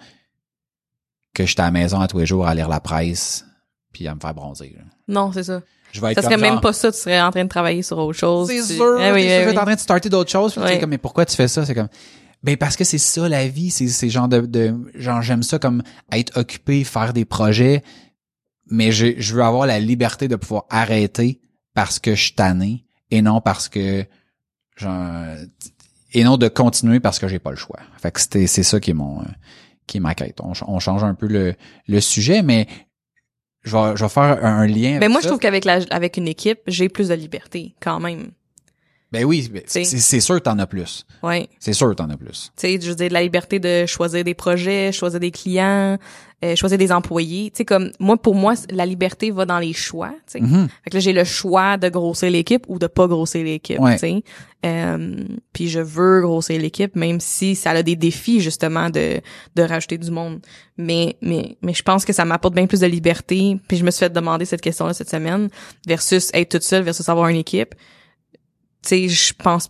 [1.35, 3.45] que je suis à la maison à tous les jours à lire la presse,
[3.93, 4.75] puis à me faire bronzer.
[4.77, 4.85] là.
[5.07, 5.63] Non, c'est ça.
[5.93, 7.83] Je vais être Ça serait comme même pas ça, tu serais en train de travailler
[7.83, 8.49] sur autre chose.
[8.49, 9.59] C'est tu- sûr, Eh oui, eh oui.
[9.59, 10.79] en train de starter d'autres choses, Ouais.
[10.79, 11.65] comme, mais pourquoi tu fais ça?
[11.67, 11.89] C'est comme,
[12.43, 15.59] ben parce que c'est ça la vie, c'est c'est genre de, de genre j'aime ça
[15.59, 15.83] comme
[16.13, 17.83] être occupé, faire des projets,
[18.71, 21.41] mais je, je veux avoir la liberté de pouvoir arrêter
[21.75, 24.05] parce que je suis tanné et non parce que
[24.77, 25.37] genre
[26.13, 27.81] et non de continuer parce que j'ai pas le choix.
[27.99, 29.23] Fait que c'était c'est ça qui est mon
[29.87, 30.41] qui est ma quête.
[30.41, 31.55] On, on change un peu le,
[31.89, 32.67] le sujet, mais
[33.63, 34.75] je vais, je vais faire un, lien.
[34.75, 37.75] Mais avec Ben, moi, je trouve qu'avec la, avec une équipe, j'ai plus de liberté,
[37.81, 38.31] quand même.
[39.13, 41.05] Ben oui, c'est sûr que t'en as plus.
[41.23, 41.49] Ouais.
[41.59, 42.53] C'est sûr que t'en as plus.
[42.57, 45.99] Tu sais, je veux dire, la liberté de choisir des projets, choisir des clients,
[46.45, 47.51] euh, choisir des employés.
[47.51, 50.41] Tu sais, comme, moi, pour moi, la liberté va dans les choix, tu sais.
[50.41, 50.69] Mhm.
[50.85, 53.95] Fait que là, j'ai le choix de grossir l'équipe ou de pas grossir l'équipe, Ouais.
[53.95, 54.23] tu sais.
[54.65, 59.21] Euh, puis je veux grossir l'équipe, même si ça a des défis, justement, de,
[59.57, 60.39] de rajouter du monde.
[60.77, 63.57] Mais, mais, mais je pense que ça m'apporte bien plus de liberté.
[63.67, 65.49] Puis je me suis fait demander cette question-là cette semaine,
[65.89, 67.75] versus être toute seule, versus avoir une équipe.
[68.83, 69.69] Tu sais, je pense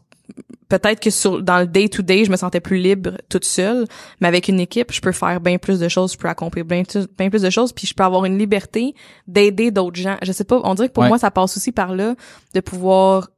[0.69, 3.87] peut-être que sur dans le day to day je me sentais plus libre toute seule
[4.21, 6.85] mais avec une équipe je peux faire bien plus de choses je peux accomplir bien,
[6.85, 8.95] plus- bien plus de choses puis je peux avoir une liberté
[9.27, 11.09] d'aider d'autres gens je sais pas on dirait que pour Ouais.
[11.09, 12.15] moi ça passe aussi par là
[12.55, 13.31] de pouvoir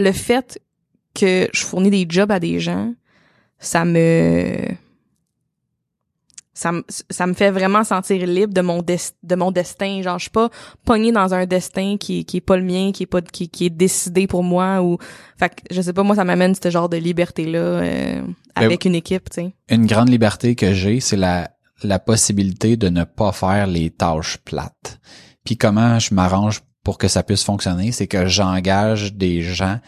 [0.00, 0.60] le fait
[1.14, 2.92] que je fournis des jobs à des gens
[3.60, 4.56] ça me
[6.54, 10.18] ça me ça me fait vraiment sentir libre de mon des- de mon destin genre
[10.18, 10.50] je suis pas
[10.84, 13.66] pognée dans un destin qui qui est pas le mien qui est pas qui, qui
[13.66, 14.98] est décidé pour moi ou
[15.38, 17.80] fait que je sais pas moi ça m'amène ce genre de liberté là
[18.54, 21.50] avec une équipe tu sais Une grande liberté que j'ai, c'est la,
[21.82, 25.00] la possibilité de ne pas faire les tâches plates.
[25.44, 29.78] Puis comment je m'arrange pour que ça puisse fonctionner, c'est que j'engage des gens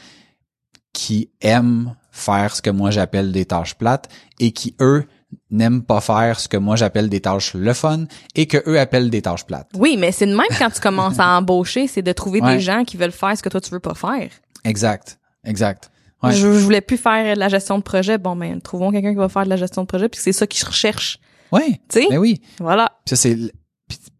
[0.94, 4.08] qui aiment faire ce que moi j'appelle des tâches plates
[4.40, 5.04] et qui, eux,
[5.50, 8.04] n'aiment pas faire ce que moi j'appelle des tâches le fun
[8.34, 9.68] et que eux appellent des tâches plates.
[9.74, 12.54] oui mais c'est de même quand tu commences à embaucher c'est de trouver Ouais.
[12.56, 14.28] des gens qui veulent faire ce que toi tu veux pas faire
[14.64, 15.18] Exact.
[15.44, 15.90] Exact.
[16.22, 16.32] Ouais.
[16.32, 19.18] je, je voulais plus faire de la gestion de projet bon ben trouvons quelqu'un qui
[19.18, 21.18] va faire de la gestion de projet puis c'est ça qu'ils recherchent
[21.52, 21.80] Ouais.
[21.88, 22.06] tu sais?
[22.10, 22.40] Ben oui.
[22.58, 23.36] voilà Puis ça, c'est,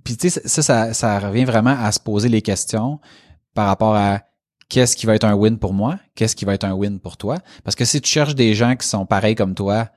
[0.05, 3.01] puis tu sais, ça, ça, ça revient vraiment à se poser les questions
[3.55, 4.21] par rapport à
[4.69, 7.17] qu'est-ce qui va être un win pour moi, qu'est-ce qui va être un win pour
[7.17, 7.39] toi.
[7.65, 9.89] Parce que si tu cherches des gens qui sont pareils comme toi,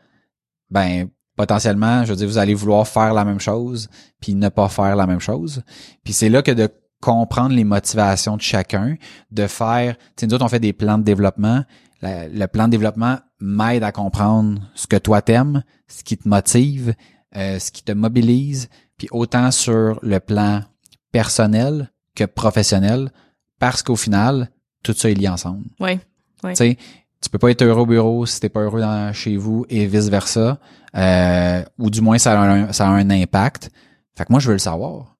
[0.70, 3.90] ben, potentiellement, je veux dire, vous allez vouloir faire la même chose,
[4.20, 5.62] puis ne pas faire la même chose.
[6.04, 8.96] Puis c'est là que de comprendre les motivations de chacun,
[9.32, 11.64] de faire, tu sais, nous autres, on fait des plans de développement.
[12.02, 16.28] La- le plan de développement m'aide à comprendre ce que toi t'aimes, ce qui te
[16.28, 16.96] motive,
[17.36, 20.64] euh, ce qui te mobilise, puis autant sur le plan
[21.12, 23.12] personnel que professionnel,
[23.60, 24.50] parce qu'au final,
[24.84, 25.66] tout ça est lié ensemble.
[25.80, 26.00] ouais
[26.44, 26.52] Ouais.
[26.54, 26.78] Tu sais,
[27.22, 29.86] tu peux pas être heureux au bureau si t'es pas heureux dans, chez vous et
[29.86, 30.60] vice versa,
[30.96, 33.70] euh, ou du moins ça a, un, ça a un impact.
[34.18, 35.16] Fait que moi je veux le savoir.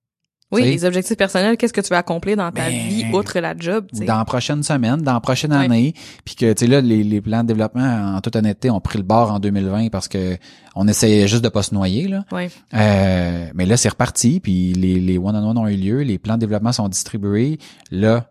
[0.50, 3.54] oui les objectifs personnels qu'est-ce que tu veux accomplir dans ta Ben, vie outre la
[3.56, 5.92] job dans la prochaine semaine, dans la prochaine année,
[6.24, 8.98] puis que tu sais là les, les plans de développement en toute honnêteté ont pris
[8.98, 10.36] le bord en 2020 parce que
[10.74, 12.24] on essayait juste de pas se noyer là.
[12.32, 16.34] ouais Euh, mais là, c'est reparti, puis les, les one-on-one ont eu lieu, les plans
[16.34, 17.58] de développement sont distribués.
[17.90, 18.30] Là,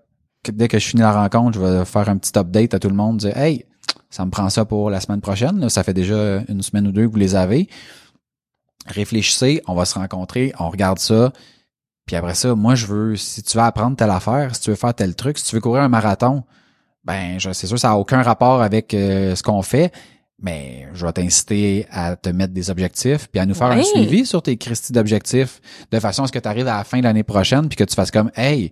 [0.51, 2.95] dès que je finis la rencontre, je vais faire un petit update à tout le
[2.95, 3.65] monde, dire Hey,
[4.09, 5.59] ça me prend ça pour la semaine prochaine.
[5.59, 7.67] Là, ça fait déjà une semaine ou deux que vous les avez.
[8.87, 11.33] Réfléchissez, on va se rencontrer, on regarde ça.
[12.05, 14.77] Puis après ça, moi, je veux, si tu veux apprendre telle affaire, si tu veux
[14.77, 16.43] faire tel truc, si tu veux courir un marathon,
[17.03, 19.91] ben, c'est sûr, ça a aucun rapport avec euh, ce qu'on fait,
[20.41, 24.25] mais je vais t'inciter à te mettre des objectifs puis à nous faire un suivi
[24.25, 27.03] sur tes Christie d'objectifs de façon à ce que tu arrives à la fin de
[27.03, 28.71] l'année prochaine puis que tu fasses comme hey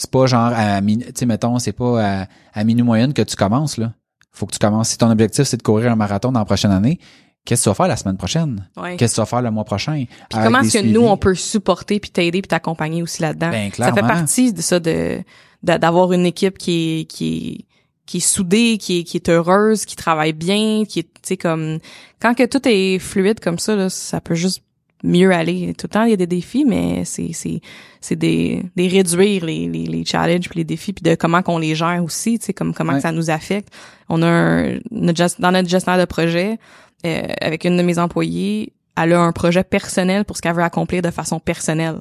[0.00, 3.36] c'est pas genre à tu sais mettons c'est pas à, à minute moyenne que tu
[3.36, 3.92] commences là.
[4.32, 6.70] Faut que tu commences si ton objectif c'est de courir un marathon dans la prochaine
[6.70, 6.98] année
[7.44, 8.68] qu'est-ce que tu vas faire la semaine prochaine?
[8.76, 8.96] Ouais.
[8.96, 10.04] Qu'est-ce que tu vas faire le mois prochain?
[10.06, 13.50] Puis comment est-ce que nous, on peut supporter puis t'aider puis t'accompagner aussi là-dedans?
[13.50, 15.22] Ben, ça fait partie de ça, de,
[15.62, 17.64] de- d'avoir une équipe qui est, qui est,
[18.06, 21.36] qui est soudée, qui est qui est heureuse, qui travaille bien, qui est tu sais
[21.36, 21.78] comme
[22.20, 24.62] quand que tout est fluide comme ça là, ça peut juste
[25.02, 25.72] mieux aller.
[25.78, 27.60] Tout le temps il y a des défis mais c'est c'est
[28.00, 31.58] c'est des des réduire les les les challenges puis les défis puis de comment qu'on
[31.58, 32.98] les gère aussi, tu sais comme comment Ouais.
[32.98, 33.68] que ça nous affecte.
[34.08, 36.58] On a un notre dans notre gestionnaire de projet
[37.06, 40.62] euh, avec une de mes employées, elle a un projet personnel pour ce qu'elle veut
[40.62, 42.00] accomplir de façon personnelle.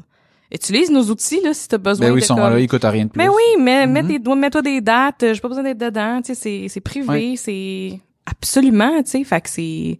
[0.52, 2.60] Utilise nos outils là si tu as besoin Ben oui, de ils sont comme- là,
[2.60, 3.18] ils coûtent rien de plus.
[3.18, 4.08] mais oui, mais mets Mhm.
[4.10, 5.24] tes doigts, mets-toi des dates.
[5.34, 6.22] J'ai pas besoin d'être dedans.
[6.22, 9.02] Tu sais, c'est c'est privé, c'est absolument.
[9.04, 10.00] Tu sais, fait que c'est.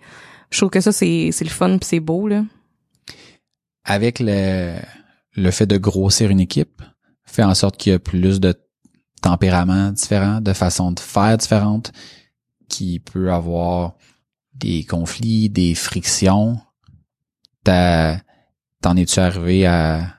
[0.52, 2.44] Je trouve que ça c'est c'est le fun puis c'est beau là.
[3.84, 4.76] Avec le,
[5.36, 6.82] le fait de grossir une équipe,
[7.26, 8.54] fait en sorte qu'il y a plus de
[9.22, 11.92] tempéraments différents, de façons de faire différentes,
[12.70, 13.94] qui peut avoir
[14.56, 16.60] des conflits, des frictions.
[17.64, 18.20] T'as-
[18.82, 20.16] T'en es-tu arrivé à,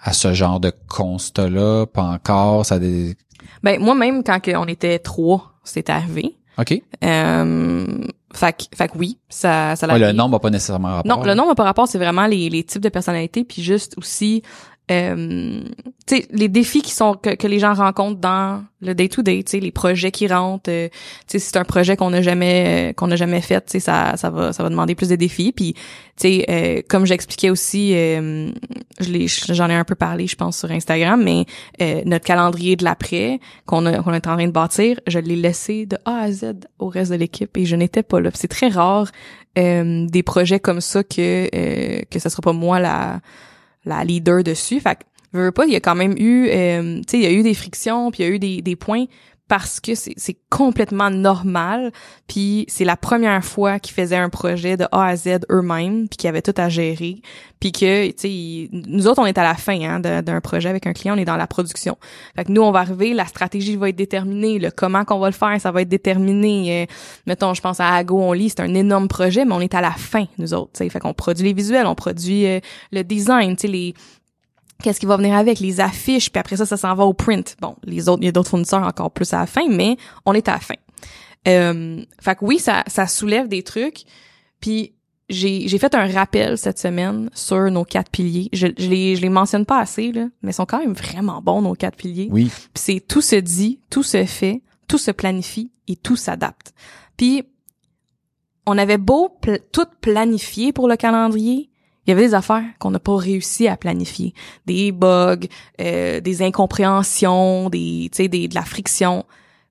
[0.00, 1.86] à ce genre de constat-là?
[1.86, 2.64] Pas encore?
[2.64, 3.16] Ça des...
[3.64, 6.36] Ben moi même quand on était trois, c'est arrivé.
[6.58, 6.80] OK.
[7.02, 8.04] Euh,
[8.34, 11.18] fait que fait que oui, ça ça Ouais, le nombre n'a pas nécessairement rapport.
[11.18, 14.42] Non, le nombre par rapport, c'est vraiment les, les types de personnalités, puis juste aussi,
[14.90, 15.60] euh,
[16.30, 19.58] les défis qui sont que, que les gens rencontrent dans le day to day, tu
[19.58, 20.70] les projets qui rentrent.
[20.70, 23.80] euh, tu sais, c'est un projet qu'on n'a jamais euh, qu'on n'a jamais fait, tu
[23.80, 25.52] ça ça va ça va demander plus de défis.
[25.52, 25.80] Puis, tu
[26.16, 28.50] sais, euh, comme j'expliquais aussi, euh,
[29.00, 31.44] je j'en ai un peu parlé, je pense sur Instagram, mais
[32.04, 35.86] notre calendrier de l'après qu'on a qu'on est en train de bâtir, je l'ai laissé
[35.86, 38.30] de A à Z au reste de l'équipe et je n'étais pas là.
[38.34, 39.10] C'est très rare
[39.56, 43.20] des projets comme ça que que ce sera pas moi la
[43.84, 44.80] la leader dessus.
[44.80, 47.26] Fait que veux, pas, il y a quand même eu euh, tu sais il y
[47.26, 49.06] a eu des frictions, puis il y a eu des des points
[49.48, 51.90] parce que c'est complètement normal,
[52.26, 56.18] puis c'est la première fois qu'ils faisaient un projet de A à Z eux-mêmes, puis
[56.18, 57.22] qu'ils avaient tout à gérer,
[57.58, 60.86] puis que tu sais nous autres on est à la fin hein, d'un projet avec
[60.86, 61.96] un client, on est dans la production.
[62.36, 65.28] Fait que nous on va arriver, la stratégie va être déterminée, le comment qu'on va
[65.28, 66.82] le faire, ça va être déterminé.
[66.82, 66.86] Euh,
[67.26, 69.80] mettons, je pense à Ago on lit, c'est un énorme projet, mais on est à
[69.80, 70.90] la fin nous autres, tu sais.
[70.90, 72.60] Fait qu'on produit les visuels, on produit euh,
[72.92, 73.94] le design, tu sais les
[74.82, 77.56] qu'est-ce qui va venir avec les affiches puis après ça ça s'en va au print.
[77.60, 80.34] Bon les autres il y a d'autres fournisseurs encore plus à la fin mais on
[80.34, 80.74] est à la fin.
[81.46, 84.02] Euh, fait que oui ça ça soulève des trucs.
[84.60, 84.94] Puis
[85.28, 88.48] j'ai j'ai fait un rappel cette semaine sur nos quatre piliers.
[88.52, 91.40] Je je les je les mentionne pas assez là mais ils sont quand même vraiment
[91.42, 92.28] bons nos quatre piliers.
[92.30, 92.46] Oui.
[92.46, 96.72] puis c'est tout se dit, tout se fait, tout se planifie et tout s'adapte.
[97.16, 97.42] Puis
[98.66, 101.70] on avait beau pl- tout planifier pour le calendrier,
[102.08, 104.32] il y avait des affaires qu'on n'a pas réussi à planifier,
[104.66, 105.46] des bugs,
[105.80, 109.24] euh, des incompréhensions, des tu sais des de la friction.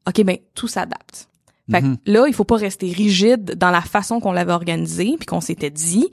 [0.08, 1.28] OK, ben tout s'adapte.
[1.70, 1.98] Fait que Mhm.
[2.06, 5.70] là, il faut pas rester rigide dans la façon qu'on l'avait organisé puis qu'on s'était
[5.72, 6.08] dit.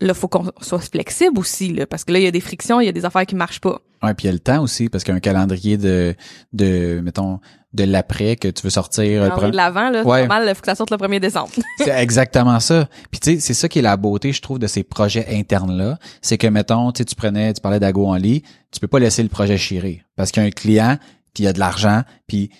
[0.00, 2.80] Là, faut qu'on soit flexible aussi là parce que là il y a des frictions,
[2.80, 3.80] il y a des affaires qui marchent pas.
[4.04, 6.14] Ouais, puis il y a le temps aussi, parce qu'un calendrier de,
[6.52, 7.40] de, mettons,
[7.72, 9.22] de l'après que tu veux sortir.
[9.22, 10.20] euh, Calendrier de l'avant là, Ouais.
[10.20, 11.50] normal, il faut que ça sorte le 1er décembre.
[11.78, 12.88] C'est exactement ça.
[13.10, 15.98] Puis tu sais, c'est ça qui est la beauté, je trouve, de ces projets internes-là.
[16.22, 19.00] C'est que, mettons, tu sais, tu prenais, tu parlais d'Ago en lit, tu peux pas
[19.00, 20.04] laisser le projet chirer.
[20.16, 20.98] Parce qu'il y a un client,
[21.34, 22.50] puis il y a de l'argent, puis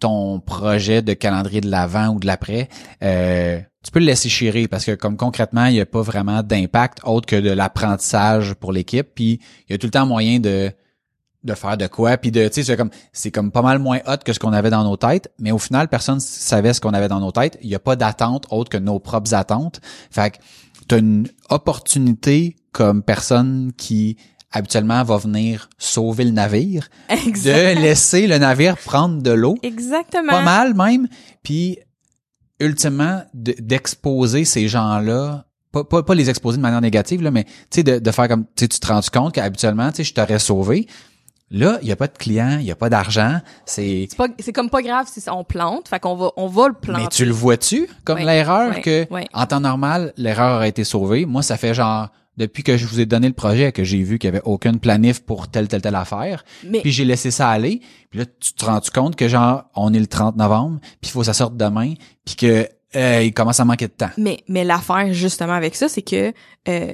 [0.00, 2.68] ton projet de calendrier de l'avant ou de l'après,
[3.02, 6.42] euh, tu peux le laisser chirer parce que comme concrètement, il n'y a pas vraiment
[6.42, 9.08] d'impact autre que de l'apprentissage pour l'équipe.
[9.14, 10.70] Puis il y a tout le temps moyen de
[11.44, 12.16] de faire de quoi.
[12.16, 14.52] Puis de tu sais c'est comme c'est comme pas mal moins hot que ce qu'on
[14.52, 17.58] avait dans nos têtes mais au final personne savait ce qu'on avait dans nos têtes.
[17.62, 19.80] Il y a pas d'attente autre que nos propres attentes.
[20.10, 20.38] Fait que
[20.88, 24.16] t'as une opportunité comme personne qui
[24.50, 27.76] habituellement va venir sauver le navire Exact.
[27.76, 30.30] de laisser le navire prendre de l'eau Exactement.
[30.32, 31.06] pas mal même
[31.42, 31.78] puis
[32.60, 37.44] ultimement de- d'exposer ces gens-là pas, pas, pas les exposer de manière négative là mais
[37.44, 40.38] tu sais de, de faire comme tu te rends compte qu'habituellement tu sais je t'aurais
[40.38, 40.86] sauvé?
[41.50, 44.08] Là il y a pas de client il y a pas d'argent c'est
[44.40, 47.02] C'est comme pas grave si on plante, fait qu'on va, on va le planter.
[47.02, 51.26] mais tu le vois-tu comme l'erreur que en temps normal l'erreur aurait été sauvée?
[51.26, 54.18] Moi ça fait genre depuis que je vous ai donné le projet que j'ai vu
[54.18, 57.50] qu'il y avait aucune planif pour telle telle telle affaire Mais puis j'ai laissé ça
[57.50, 57.80] aller
[58.10, 61.10] puis là tu te rends compte que genre on est le 30 novembre puis il
[61.10, 64.38] faut que ça sorte demain puis que euh, il commence à manquer de temps mais
[64.48, 66.32] mais l'affaire justement avec ça, c'est que
[66.68, 66.92] euh,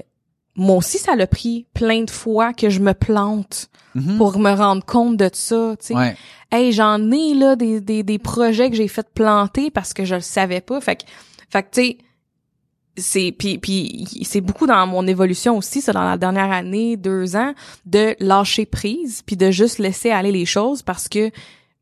[0.57, 4.17] moi aussi ça l'a pris plein de fois que je me plante Mhm.
[4.19, 5.77] pour me rendre compte de ça.
[5.79, 6.17] Tu sais, ouais
[6.51, 10.17] hey j'en ai là des, des des projets que j'ai fait planter parce que je
[10.17, 10.81] le savais pas.
[10.81, 11.05] Fait que
[11.49, 11.99] fait que tu sais
[12.97, 17.35] c'est puis puis c'est beaucoup dans mon évolution aussi ça dans la dernière année deux
[17.37, 17.53] ans
[17.87, 21.31] de lâcher prise puis de juste laisser aller les choses parce que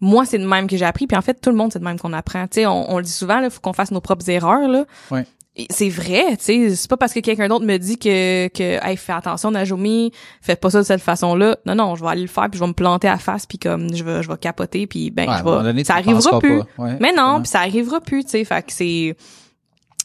[0.01, 1.85] moi c'est de même que j'ai appris puis en fait tout le monde c'est de
[1.85, 4.01] même qu'on apprend tu sais on, on le dit souvent là faut qu'on fasse nos
[4.01, 5.27] propres erreurs là Ouais.
[5.69, 8.97] C'est vrai, tu sais, c'est pas parce que quelqu'un d'autre me dit que que hey,
[8.97, 10.11] fais attention Najomi,
[10.41, 11.59] fais pas ça de cette façon-là.
[11.67, 13.59] Non non, je vais aller le faire puis je vais me planter à face puis
[13.59, 16.61] comme je vais je vais capoter puis ben Ouais, je vais donné, ça arrivera plus.
[16.61, 16.83] pas.
[16.85, 19.15] Ouais, mais non, puis ça arrivera plus, tu sais, fait que c'est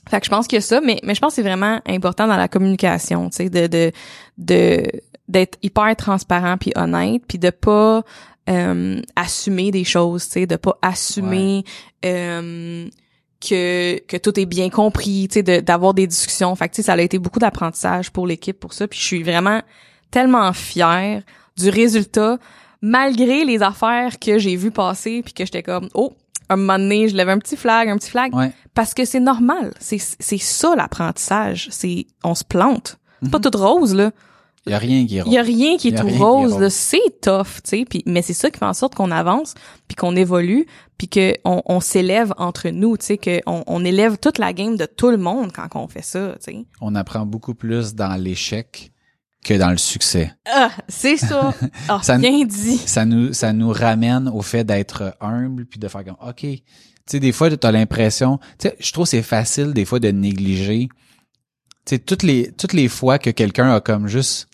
[0.10, 1.82] fait que je pense qu'il y a ça mais mais je pense que c'est vraiment
[1.86, 3.92] important dans la communication, tu sais de de
[4.38, 4.84] de
[5.28, 8.04] d'être hyper transparent puis honnête puis de pas
[8.50, 11.66] euh, assumer des choses, tu sais, de pas assumer
[12.06, 12.88] euh,
[13.42, 16.56] que que tout est bien compris, tu sais, de- d'avoir des discussions.
[16.56, 18.88] Fait que tu sais, ça a été beaucoup d'apprentissage pour l'équipe pour ça.
[18.88, 19.62] Puis je suis vraiment
[20.12, 21.24] tellement fière
[21.58, 22.38] du résultat,
[22.82, 26.14] malgré les affaires que j'ai vues passer, puis que j'étais comme oh.
[26.50, 28.52] Un moment donné, je lève un petit flag, un petit flag, Ouais.
[28.74, 29.74] parce que c'est normal.
[29.80, 31.68] C'est c'est ça l'apprentissage.
[31.72, 32.98] C'est on se plante.
[33.22, 34.12] C'est pas tout rose là.
[34.66, 36.52] Il y a rien qui est Il y a rien qui est tout est rose,
[36.54, 36.62] rose.
[36.62, 36.70] là.
[36.70, 37.86] C'est tough, tu sais.
[37.90, 39.54] Puis, mais c'est ça qui fait en sorte qu'on avance,
[39.88, 40.66] puis qu'on évolue,
[40.98, 44.76] puis que on, on s'élève entre nous, tu sais, qu'on on élève toute la game
[44.76, 46.66] de tout le monde quand on fait ça, tu sais.
[46.82, 48.92] On apprend beaucoup plus dans l'échec
[49.44, 50.34] que dans le succès.
[50.46, 51.54] Ah, c'est ça.
[51.90, 52.78] Ah, Ça- bien dit.
[52.78, 56.42] Ça nous, ça nous ramène au fait d'être humble puis de faire comme, OK.
[56.42, 56.62] Tu
[57.06, 60.10] sais, des fois, t'as l'impression, tu sais, je trouve que c'est facile des fois de
[60.12, 60.90] négliger,
[61.86, 64.50] tu sais, toutes les, toutes les fois que quelqu'un a comme juste,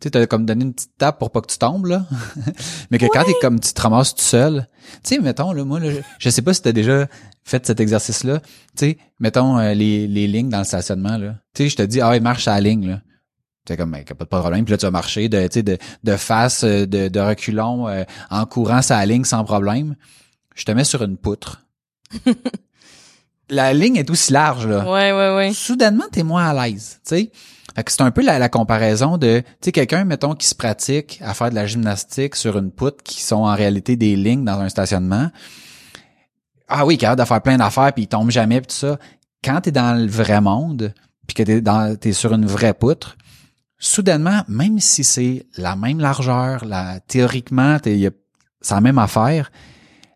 [0.00, 2.04] tu sais, t'as comme donné une petite tape pour pas que tu tombes, là.
[2.90, 4.66] Mais que quand t'es comme, tu te ramasses tout seul,
[5.04, 7.06] tu sais, mettons, là, moi, là, je, je sais pas si t'as déjà
[7.44, 11.36] fait cet exercice-là, tu sais, mettons, euh, les, les lignes dans le stationnement, là.
[11.54, 13.00] Tu sais, je te dis, ah, il marche à la ligne, là.
[13.66, 14.64] C'est comme, ben, pas de problème.
[14.64, 18.44] Puis là, tu vas marcher de, de, de face, euh, de, de reculons, euh, en
[18.44, 19.94] courant sa ligne sans problème.
[20.54, 21.64] Je te mets sur une poutre.
[23.50, 24.84] la ligne est aussi large, là.
[24.84, 25.52] Ouais, ouais, ouais.
[25.52, 27.32] Soudainement, t'es moins à l'aise, tu sais.
[27.74, 30.54] Fait que c'est un peu la, la comparaison de, tu sais, quelqu'un, mettons, qui se
[30.54, 34.44] pratique à faire de la gymnastique sur une poutre qui sont en réalité des lignes
[34.44, 35.30] dans un stationnement.
[36.68, 38.98] Ah oui, capable de faire plein d'affaires puis il tombe jamais pis tout ça.
[39.44, 40.92] Quand t'es dans le vrai monde
[41.26, 43.16] puis que t'es dans, t'es sur une vraie poutre,
[43.82, 48.10] soudainement, même si c'est la même largeur, la, théoriquement, y a-
[48.60, 49.50] c'est la même affaire,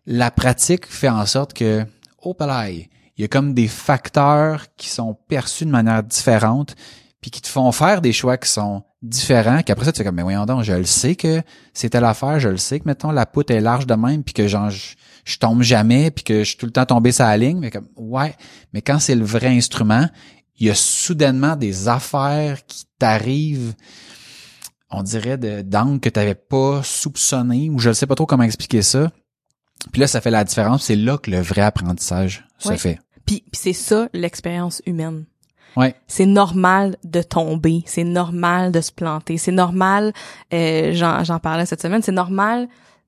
[0.05, 1.85] la pratique fait en sorte que,
[2.21, 6.75] oh palais, il y a comme des facteurs qui sont perçus de manière différente,
[7.19, 10.15] puis qui te font faire des choix qui sont différents, qu'après ça, tu fais comme,
[10.15, 11.41] mais voyons donc, je le sais que
[11.73, 14.33] c'est telle affaire, je le sais que, mettons, la poutre est large de même, puis
[14.33, 14.95] que genre, je,
[15.25, 17.69] je tombe jamais, puis que je suis tout le temps tombé sur la ligne, mais
[17.69, 18.33] comme, ouais,
[18.71, 20.07] mais quand c'est le vrai instrument,
[20.59, 23.73] il y a soudainement des affaires qui t'arrivent,
[24.89, 28.25] on dirait, de d'angles que tu n'avais pas soupçonné, ou je ne sais pas trop
[28.25, 29.11] comment expliquer ça.
[29.91, 30.83] Puis là, ça fait la différence.
[30.85, 32.99] C'est là que le vrai apprentissage se fait.
[33.25, 35.25] Puis, puis c'est ça l'expérience humaine.
[35.75, 35.95] Ouais.
[36.07, 40.11] C'est normal de tomber, c'est normal de se planter, c'est normal,
[40.51, 42.67] euh, j'en, j'en parlais cette semaine, c'est normal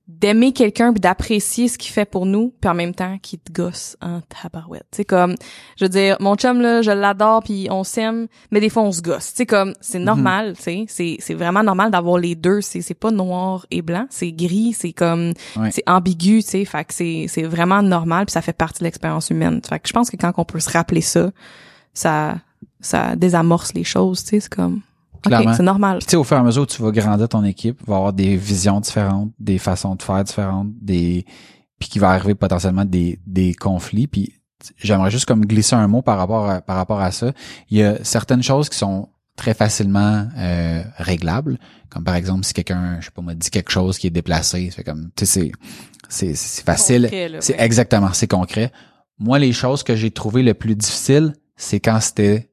[0.10, 3.52] d'aimer quelqu'un puis d'apprécier ce qu'il fait pour nous, puis en même temps qu'il te
[3.54, 4.88] gosse en tabarouette.
[4.92, 5.36] C'est comme,
[5.78, 8.92] je veux dire, mon chum là, je l'adore puis on s'aime, mais des fois on
[8.92, 9.32] se gosse.
[9.36, 12.60] C'est comme, c'est normal, tu sais, c'est c'est vraiment normal d'avoir les deux.
[12.62, 15.70] C'est c'est pas noir et blanc, c'est gris, c'est comme, Ouais.
[15.72, 16.66] c'est ambigu, tu sais.
[16.66, 19.62] Fait que c'est c'est vraiment normal puis ça fait partie de l'expérience humaine.
[19.68, 21.30] Fait que je pense que quand on peut se rappeler ça,
[21.94, 22.40] ça
[22.82, 24.40] ça désamorce les choses, tu sais.
[24.40, 24.82] C'est comme,
[25.26, 25.54] ok, Clairement.
[25.54, 25.98] c'est normal.
[26.00, 27.96] Puis tu sais, au fur et à mesure où tu vas grandir ton équipe, va
[27.98, 31.26] avoir des visions différentes, des façons de faire différentes, des
[31.80, 34.08] puis qu'il va arriver potentiellement des, des conflits.
[34.08, 34.34] Puis
[34.78, 37.32] j'aimerais juste comme glisser un mot par rapport à, par rapport à ça.
[37.70, 39.08] Il y a certaines choses qui sont
[39.38, 41.58] très facilement euh, réglables,
[41.90, 44.70] comme par exemple si quelqu'un, je sais pas moi, dit quelque chose qui est déplacé,
[44.76, 45.52] c'est comme, tu sais, c'est
[46.10, 47.08] c'est c'est facile,
[47.40, 47.64] c'est ouais.
[47.64, 48.72] exactement, c'est concret.
[49.18, 52.52] Moi, les choses que j'ai trouvées le plus difficile, c'est quand c'était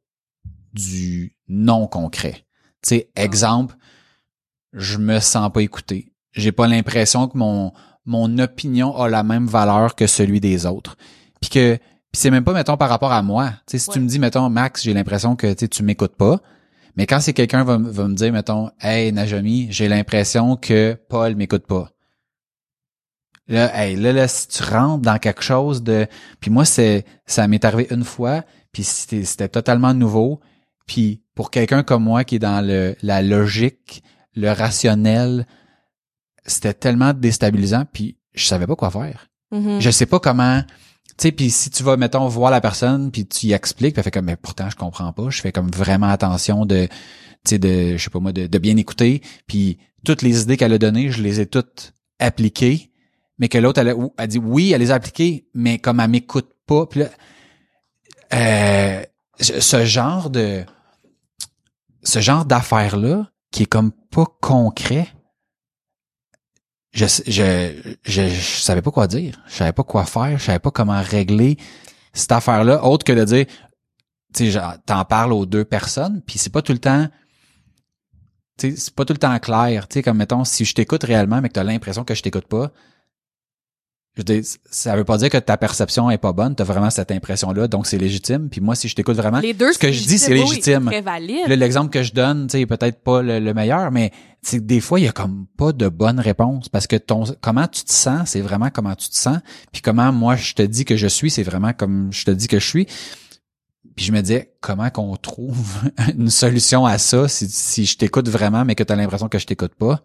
[0.75, 2.46] du non concret.
[2.87, 3.75] Tu sais, exemple,
[4.73, 6.13] je me sens pas écouté.
[6.33, 7.73] J'ai pas l'impression que mon
[8.05, 10.97] mon opinion a la même valeur que celui des autres.
[11.41, 13.51] Puis que puis c'est même pas mettons par rapport à moi.
[13.67, 16.15] Tu sais, si tu me dis mettons Max, j'ai l'impression que tu sais, tu m'écoutes
[16.17, 16.41] pas.
[16.97, 20.97] Mais quand c'est quelqu'un va, me- va me dire mettons "Hey Najami, j'ai l'impression que
[21.09, 21.91] Paul m'écoute pas."
[23.49, 26.09] Là, hey, là, là, si tu rentres dans quelque chose de,
[26.41, 30.41] puis moi, c'est, ça m'est arrivé une fois, puis c'était, c'était totalement nouveau,
[30.87, 34.03] puis pour quelqu'un comme moi qui est dans le, la logique,
[34.35, 35.47] le rationnel,
[36.45, 39.29] c'était tellement déstabilisant, puis je savais pas quoi faire.
[39.51, 39.81] Mhm.
[39.81, 43.27] Je sais pas comment, tu sais, puis si tu vas, mettons, voir la personne, puis
[43.27, 45.71] tu y expliques, puis elle fait comme, mais pourtant, je comprends pas, je fais comme
[45.71, 46.91] vraiment attention de, tu
[47.51, 50.73] sais, de, je sais pas moi, de, de bien écouter, puis toutes les idées qu'elle
[50.73, 52.91] a données, je les ai toutes appliquées,
[53.39, 56.49] mais que l'autre, elle, elle dit oui, elle les a appliquées, mais comme elle m'écoute
[56.67, 57.09] pas, puis là,
[58.35, 59.03] euh,
[59.39, 60.65] ce genre de,
[62.07, 65.09] ce genre d'affaires-là, qui est comme pas concret,
[66.93, 69.43] je, je, je, je savais pas quoi dire.
[69.49, 70.39] Je savais pas quoi faire.
[70.39, 71.59] Je savais pas comment régler
[72.15, 73.47] cette affaire-là, autre que de dire,
[74.35, 77.09] tu tu sais, t'en parles aux deux personnes, puis c'est pas tout le temps,
[78.59, 79.87] tu sais, c'est pas tout le temps clair.
[79.89, 82.47] Tu sais, comme mettons, si je t'écoute réellement, mais que t'as l'impression que je t'écoute
[82.47, 82.73] pas,
[84.17, 87.11] je dis, ça veut pas dire que ta perception est pas bonne, t'as vraiment cette
[87.11, 88.49] impression-là, donc c'est légitime.
[88.49, 90.91] Puis moi, si je t'écoute vraiment, Les deux, ce que je dis, c'est légitime.
[90.91, 94.13] Oui, l'exemple que je donne, tu sais, est peut-être pas le, le meilleur, mais
[94.55, 97.85] des fois, il y a comme pas de bonne réponse parce que ton comment tu
[97.85, 99.39] te sens, c'est vraiment comment tu te sens,
[99.73, 102.49] puis comment moi je te dis que je suis, c'est vraiment comme je te dis
[102.49, 102.87] que je suis.
[103.97, 105.83] Puis je me disais comment qu'on trouve
[106.19, 109.39] une solution à ça si, si je t'écoute vraiment mais que tu as l'impression que
[109.39, 110.01] je t'écoute pas?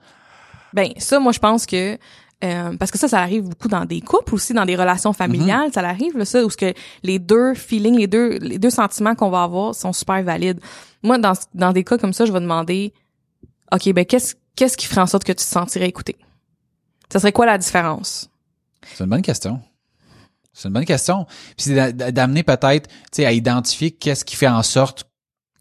[0.73, 1.97] Ben ça, moi je pense que
[2.43, 5.67] euh, parce que ça, ça arrive beaucoup dans des couples aussi, dans des relations familiales,
[5.67, 5.73] Mhm.
[5.73, 6.73] ça arrive là, ça où ce que
[7.03, 10.59] les deux feelings, les deux les deux sentiments qu'on va avoir sont super valides.
[11.03, 12.93] Moi, dans dans des cas comme ça, je vais demander,
[13.71, 16.15] ok, ben qu'est-ce qu'est-ce qui ferait en sorte que tu te sentirais écouté
[17.11, 18.29] Ça serait quoi la différence?
[18.93, 19.61] C'est une bonne question.
[20.53, 21.25] C'est une bonne question.
[21.57, 25.05] Puis c'est d'a- d'amener peut-être, tu sais, à identifier qu'est-ce qui fait en sorte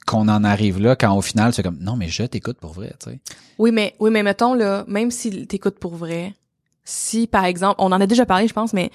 [0.06, 2.92] qu'on en arrive là quand au final c'est comme non mais je t'écoute pour vrai,
[3.02, 3.20] tu sais.
[3.58, 6.34] Oui, mais oui, mais mettons là, même si t'écoutes pour vrai,
[6.84, 8.90] si par exemple, on en a déjà parlé, je pense, mais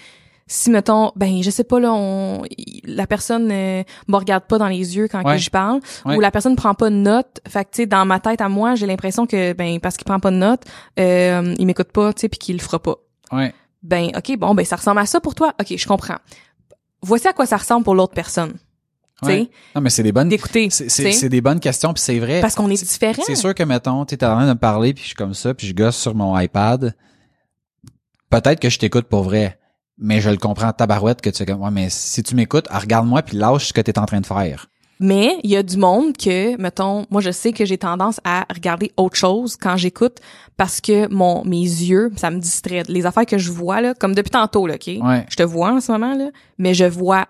[0.47, 2.43] si mettons, ben je sais pas là, on,
[2.83, 5.37] la personne euh, me regarde pas dans les yeux quand Ouais.
[5.37, 6.15] que je parle, Ouais.
[6.17, 8.49] ou la personne prend pas de notes, fait que tu sais dans ma tête à
[8.49, 10.61] moi, j'ai l'impression que ben parce qu'il prend pas de notes,
[10.99, 12.95] euh, il m'écoute pas, tu sais, puis qu'il le fera pas.
[13.31, 13.53] Ouais.
[13.81, 16.17] Ben ok, bon ben ça ressemble à ça pour toi, ok, je comprends.
[17.01, 18.53] Voici à quoi ça ressemble pour l'autre personne,
[19.23, 19.49] ouais.
[19.75, 22.39] Non mais c'est des bonnes d'écouter, c'est des bonnes questions puis c'est vrai.
[22.41, 23.23] parce qu'on est différents.
[23.25, 25.33] C'est sûr que mettons, tu es en train de me parler puis je suis comme
[25.33, 26.95] ça puis je gosse sur mon iPad.
[28.29, 29.59] Peut-être que je t'écoute pour vrai,
[29.97, 32.79] mais je le comprends tabarouette que tu fais comme ouais mais si tu m'écoutes, ah,
[32.79, 34.67] regarde-moi puis lâche ce que tu es en train de faire.
[34.99, 38.45] Mais il y a du monde que, mettons, moi je sais que j'ai tendance à
[38.53, 40.19] regarder autre chose quand j'écoute
[40.55, 42.83] parce que mon mes yeux, ça me distrait.
[42.87, 44.87] Les affaires que je vois là, comme depuis tantôt là, ok?
[45.01, 45.25] Ouais.
[45.29, 47.25] Je te vois en ce moment là, mais je vois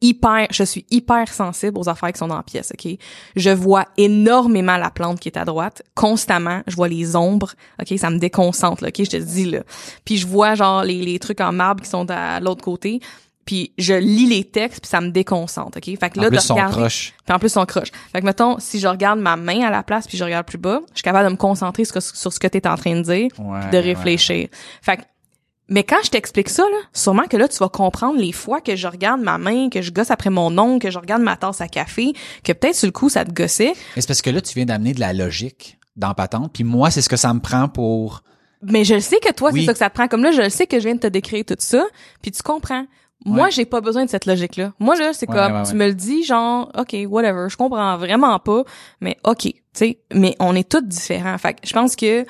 [0.00, 2.92] hyper, je suis hyper sensible aux affaires qui sont dans la pièce, ok?
[3.36, 6.62] Je vois énormément la plante qui est à droite, constamment.
[6.66, 7.98] Je vois les ombres, ok?
[7.98, 9.04] Ça me déconcentre, là, ok?
[9.04, 9.60] Je te dis là.
[10.04, 13.00] Puis je vois genre les les trucs en marbre qui sont à l'autre côté.
[13.46, 15.84] Puis je lis les textes puis ça me déconcentre, ok?
[16.00, 17.12] Fait que là en plus de son regarder, croche.
[17.26, 17.90] puis en plus, on croche.
[18.10, 20.56] Fait que, mettons, si je regarde ma main à la place puis je regarde plus
[20.56, 22.96] bas, je suis capable de me concentrer sur, sur ce que tu es en train
[22.96, 23.80] de dire, Ouais, de ouais.
[23.80, 24.48] réfléchir.
[24.80, 25.02] Fait que,
[25.68, 28.76] mais quand je t'explique ça, là, sûrement que là, tu vas comprendre les fois que
[28.76, 31.60] je regarde ma main, que je gosse après mon ongle, que je regarde ma tasse
[31.60, 32.12] à café,
[32.42, 33.72] que peut-être sur le coup, ça te gossait.
[33.96, 36.90] Mais c'est parce que là tu viens d'amener de la logique dans patente puis moi
[36.90, 38.22] c'est ce que ça me prend pour
[38.62, 39.60] Mais je le sais que toi, Oui.
[39.60, 40.08] c'est ça que ça te prend.
[40.08, 41.84] Comme là, je le sais que je viens de te décrire tout ça,
[42.22, 42.86] puis tu comprends.
[43.26, 43.50] Moi, Ouais.
[43.50, 44.72] j'ai pas besoin de cette logique-là.
[44.80, 47.96] Moi, là, c'est Ouais, comme, ouais, tu me le dis, genre, OK, whatever, je comprends
[47.98, 48.64] vraiment pas,
[49.00, 51.36] mais OK, tu sais, mais on est tous différents.
[51.38, 52.24] Fait que je pense que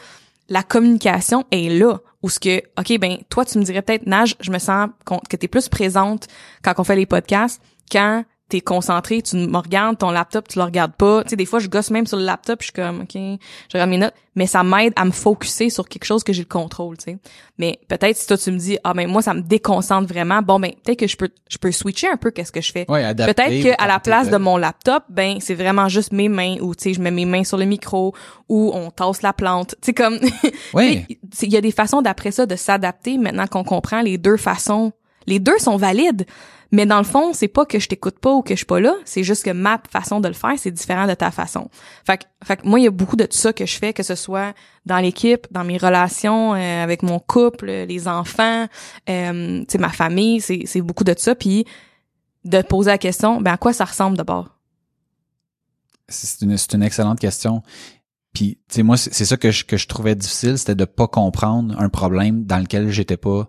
[0.49, 1.99] la communication est là.
[2.25, 4.89] Ou ce que, OK, ben, toi, tu me dirais peut-être, Nage, je me sens
[5.29, 6.27] que t'es plus présente
[6.63, 7.61] quand on fait les podcasts,
[7.93, 8.25] quand
[8.55, 11.25] t'es concentré, tu me regardes, ton laptop, tu le regardes pas.
[11.25, 13.73] Tu sais, des fois, je gosse même sur le laptop, je suis comme, OK, je
[13.73, 16.49] regarde mes notes, mais ça m'aide à me focuser sur quelque chose que j'ai le
[16.49, 17.19] contrôle, tu sais.
[17.59, 20.61] Mais peut-être si toi, tu me dis, ah, ben, moi, ça me déconcentre vraiment, bon,
[20.61, 22.89] ben, peut-être que je peux, je peux switcher un peu qu'est-ce que je fais.
[22.89, 26.13] ouais, adapter, Peut-être ou que à la place de mon laptop, ben c'est vraiment juste
[26.13, 28.15] mes mains ou tu sais je mets mes mains sur le micro
[28.49, 29.75] ou on tasse la plante.
[29.83, 30.19] Tu sais comme
[30.75, 31.07] Ouais.
[31.43, 34.93] il y a des façons d'après ça de s'adapter maintenant qu'on comprend les deux façons.
[35.27, 36.27] Les deux sont valides.
[36.75, 38.81] Mais dans le fond, c'est pas que je t'écoute pas ou que je suis pas
[38.81, 41.71] là, c'est juste que ma façon de le faire, c'est différent de ta façon.
[42.05, 44.55] Fait que, moi, il y a beaucoup de ça que je fais, que ce soit
[44.85, 48.67] dans l'équipe, dans mes relations euh, avec mon couple, les enfants,
[49.09, 51.37] euh, ma famille, c'est, beaucoup de ça.
[51.37, 51.65] Puis
[52.45, 54.59] de poser la question, ben à quoi ça ressemble d'abord?
[56.09, 57.63] C'est une, une excellente question.
[58.33, 61.07] Puis, tu sais, moi, c'est ça que je, que je trouvais difficile, c'était de pas
[61.07, 63.49] comprendre un problème dans lequel j'étais pas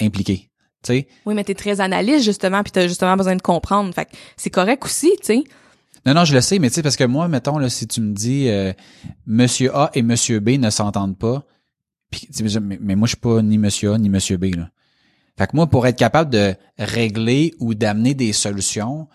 [0.00, 0.50] impliqué.
[0.86, 3.92] Tu Oui, mais t'es très analyste, justement, puis t'as justement besoin de comprendre.
[3.94, 5.44] Fait que c'est correct aussi, tu sais.
[6.04, 8.00] Non, non, je le sais, mais tu sais, parce que moi, mettons, là, si tu
[8.00, 8.72] me dis euh,
[9.26, 11.44] Monsieur A et Monsieur B ne s'entendent pas,
[12.12, 14.70] tu sais, mais, mais moi, je suis pas ni Monsieur A ni Monsieur B, là.
[15.38, 19.08] Fait que moi, pour être capable de régler ou d'amener des solutions,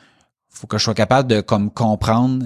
[0.49, 2.45] faut que je sois capable de comme comprendre,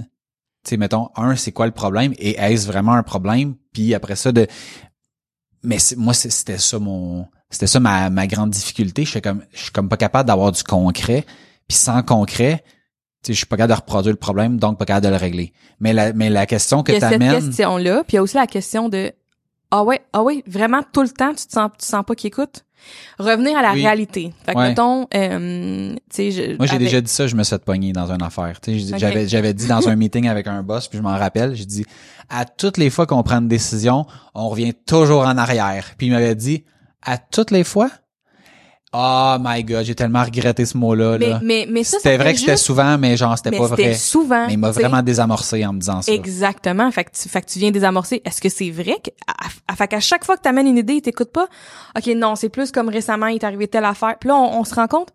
[0.63, 4.15] tu sais, mettons, un, c'est quoi le problème et est-ce vraiment un problème, puis après
[4.15, 4.47] ça, de...
[5.63, 7.28] Mais moi, c'était ça mon...
[7.55, 9.05] C'était ça ma, ma grande difficulté.
[9.05, 11.25] Je suis comme, je suis comme pas capable d'avoir du concret.
[11.69, 12.63] Puis sans concret,
[13.23, 15.15] tu sais, je suis pas capable de reproduire le problème, donc pas capable de le
[15.17, 15.53] régler.
[15.79, 18.23] Mais la, mais la question que Il y a cette question-là, puis il y a
[18.23, 19.13] aussi la question de
[19.71, 22.27] Ah ouais, ah ouais, vraiment tout le temps, tu te sens, tu sens pas qu'il
[22.27, 22.65] écoute?
[23.17, 23.81] Revenir à la Oui.
[23.81, 24.31] réalité.
[24.45, 24.67] Fait que Ouais.
[24.69, 27.63] mettons, euh, tu sais, je- moi j'ai avec- déjà dit ça, je me suis fait
[27.63, 28.59] pogner dans une affaire.
[28.61, 28.99] Tu sais, Ok.
[28.99, 31.85] j'avais, j'avais dit dans un meeting avec un boss, puis je m'en rappelle, j'ai dit
[32.29, 35.93] à toutes les fois qu'on prend une décision, on revient toujours en arrière.
[35.97, 36.63] Puis il m'avait dit
[37.05, 37.89] à toutes les fois?
[38.97, 41.17] Oh my god, j'ai tellement regretté ce mot-là.
[41.19, 41.39] Mais, là.
[41.43, 43.93] mais, mais ça, C'était vrai que c'était souvent, mais genre c'était mais pas c'était vrai.
[43.95, 44.47] souvent.
[44.47, 46.13] Mais il m'a vraiment désamorcé en me disant ça.
[46.13, 46.89] Exactement.
[46.91, 48.21] Fait que tu, fait que tu viens désamorcer.
[48.23, 49.33] Est-ce que c'est vrai que, à,
[49.67, 51.47] à- fait qu'à chaque fois que t'amènes une idée, ils t'écoutent pas?
[51.97, 54.15] OK, non, c'est plus comme récemment, il est arrivé telle affaire.
[54.17, 55.09] Puis là, on, on se rend compte,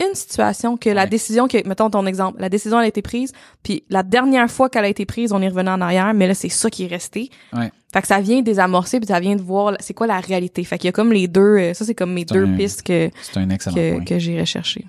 [0.00, 3.32] une situation que la décision que, mettons ton exemple, la décision elle a été prise,
[3.62, 6.34] puis la dernière fois qu'elle a été prise, on est revenu en arrière, mais là,
[6.34, 7.30] c'est ça qui est resté.
[7.52, 7.70] Ouais.
[7.92, 10.64] Fait que ça vient désamorcer, puis ça vient de voir c'est quoi la réalité.
[10.64, 12.82] Fait qu'il y a comme les deux, euh, ça c'est comme mes deux un- pistes
[12.82, 14.86] que, que, que j'ai recherché.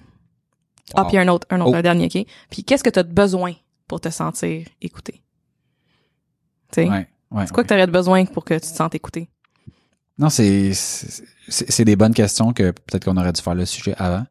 [0.95, 1.75] Ah, puis un autre, un autre, Oh.
[1.75, 2.25] un dernier, OK?
[2.49, 3.53] Puis qu'est-ce que tu as besoin
[3.87, 5.21] pour te sentir écouté?
[6.71, 6.89] Tu sais?
[6.89, 9.29] Ouais, ouais, C'est quoi que tu aurais besoin pour que tu te sentes écouté?
[10.17, 14.23] Non, c'est c'est des bonnes questions que peut-être qu'on aurait dû faire le sujet avant.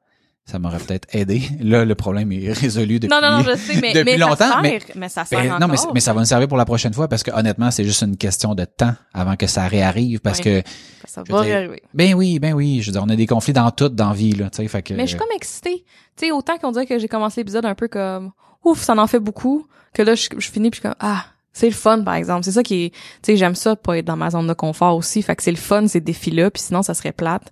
[0.45, 1.43] Ça m'aurait peut-être aidé.
[1.61, 3.09] Là, le problème est résolu depuis.
[3.15, 5.41] non, non, non, je sais, mais, depuis mais longtemps, ça sert, mais- mais, ça sert
[5.41, 7.71] Ben, non, mais, mais ça va nous servir pour la prochaine fois parce que honnêtement,
[7.71, 10.63] c'est juste une question de temps avant que ça réarrive parce que
[11.07, 11.83] Ça va veux dire, arriver.
[11.95, 14.15] ben oui, ben oui, je veux dire, on a des conflits dans tout dans la
[14.15, 15.85] vie là, tu sais, Mais je suis comme excitée.
[16.17, 18.33] Tu sais, autant qu'on dirait que j'ai commencé l'épisode un peu comme
[18.65, 21.25] ouf, ça en fait beaucoup, que là je, je finis puis je suis comme ah,
[21.53, 22.45] c'est le fun par exemple.
[22.45, 24.97] C'est ça qui est tu sais, j'aime ça pas être dans ma zone de confort
[24.97, 27.45] aussi, fait que c'est le fun ces défis là, puis sinon ça serait plate.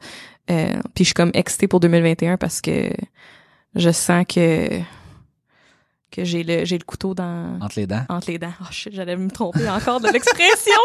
[0.50, 2.90] Euh, puis je suis comme excitée pour 2021 parce que
[3.76, 4.80] je sens que
[6.10, 8.02] que j'ai le j'ai le couteau dans entre les dents.
[8.08, 8.52] entre les dents.
[8.62, 10.72] Oh shit, j'allais me tromper encore de l'expression.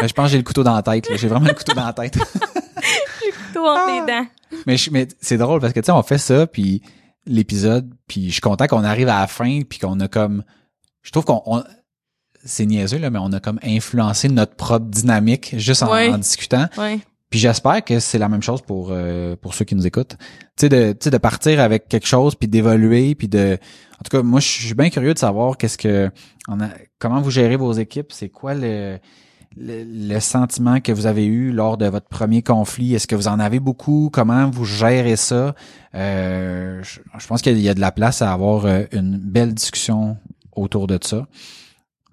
[0.00, 1.84] Ben, je pense que j'ai le couteau dans la tête, j'ai vraiment le couteau dans
[1.86, 2.16] la tête.
[3.48, 4.26] couteau entre les dents.
[4.66, 6.82] mais je- mais c'est drôle parce que tu sais, on fait ça puis
[7.26, 10.44] l'épisode, puis je suis content qu'on arrive à la fin puis qu'on a comme
[11.02, 11.64] je trouve qu'on on-
[12.44, 16.66] c'est niaiseux là, mais on a comme influencé notre propre dynamique juste en, en discutant.
[16.78, 17.00] Ouais.
[17.30, 20.16] Puis j'espère que c'est la même chose pour euh, pour ceux qui nous écoutent.
[20.18, 20.26] Tu
[20.60, 23.58] sais de tu sais de partir avec quelque chose puis d'évoluer puis de
[24.00, 26.10] en tout cas moi je suis bien curieux de savoir qu'est-ce que
[26.48, 26.68] on a
[26.98, 28.98] comment vous gérez vos équipes, c'est quoi le,
[29.56, 33.28] le le sentiment que vous avez eu lors de votre premier conflit, est-ce que vous
[33.28, 35.54] en avez beaucoup, comment vous gérez ça?
[35.94, 39.52] Euh, je, je pense qu'il y a de la place à avoir euh, une belle
[39.52, 40.16] discussion
[40.56, 41.26] autour de ça.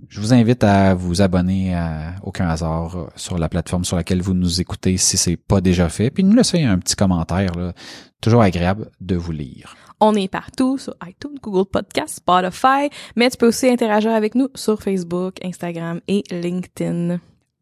[0.10, 4.22] Je vous invite à vous abonner à Aucun hasard euh, sur la plateforme sur laquelle
[4.22, 6.10] vous nous écoutez si c'est pas déjà fait.
[6.10, 7.56] Puis nous laisser un petit commentaire.
[7.56, 7.74] Là.
[8.22, 9.76] Toujours agréable de vous lire.
[10.02, 14.50] On est partout sur iTunes, Google Podcast, Spotify, mais tu peux aussi interagir avec nous
[14.54, 17.20] sur Facebook, Instagram et LinkedIn.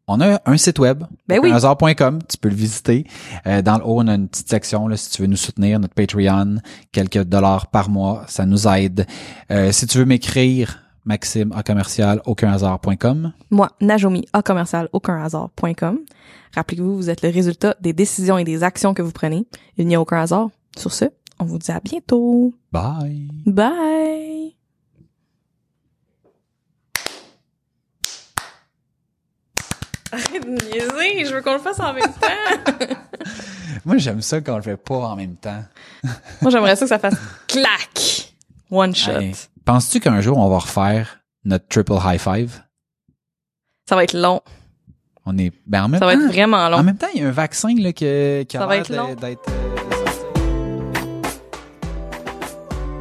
[0.08, 1.54] On a un site web, Ben oui.
[2.28, 3.06] tu peux le visiter.
[3.48, 5.80] Euh, dans le haut, on a une petite section là, si tu veux nous soutenir,
[5.80, 6.58] notre Patreon,
[6.92, 9.06] quelques dollars par mois, ça nous aide.
[9.50, 13.34] Euh, si tu veux m'écrire, Maxime à commercial aucunhasard.com.
[13.52, 16.00] Moi, Najomi, à commercial aucunhasard.com.
[16.56, 19.46] Rappelez-vous, vous êtes le résultat des décisions et des actions que vous prenez.
[19.78, 20.50] Il n'y a aucun hasard.
[20.78, 21.06] Sur ce,
[21.40, 22.54] on vous dit à bientôt.
[22.72, 23.28] Bye.
[23.46, 24.56] Bye!
[30.12, 32.86] Arrête de niaiser, je veux qu'on le fasse en même temps.
[33.86, 35.64] Moi, j'aime ça quand on le fait pas en même temps.
[36.42, 37.16] Moi, j'aimerais ça que ça fasse
[37.48, 38.34] clac!
[38.70, 39.12] One shot.
[39.66, 42.62] Penses-tu qu'un jour, on va refaire notre triple high five?
[43.88, 44.42] Ça va être long.
[45.26, 46.78] On est, ben en même Ça va être vraiment long.
[46.78, 48.98] en même temps, il y a un vaccin, là, que, qui a va être de-
[48.98, 49.16] long.
[49.16, 49.60] d'être, euh.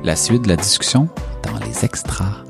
[0.05, 1.09] La suite de la discussion
[1.43, 2.45] dans les extras.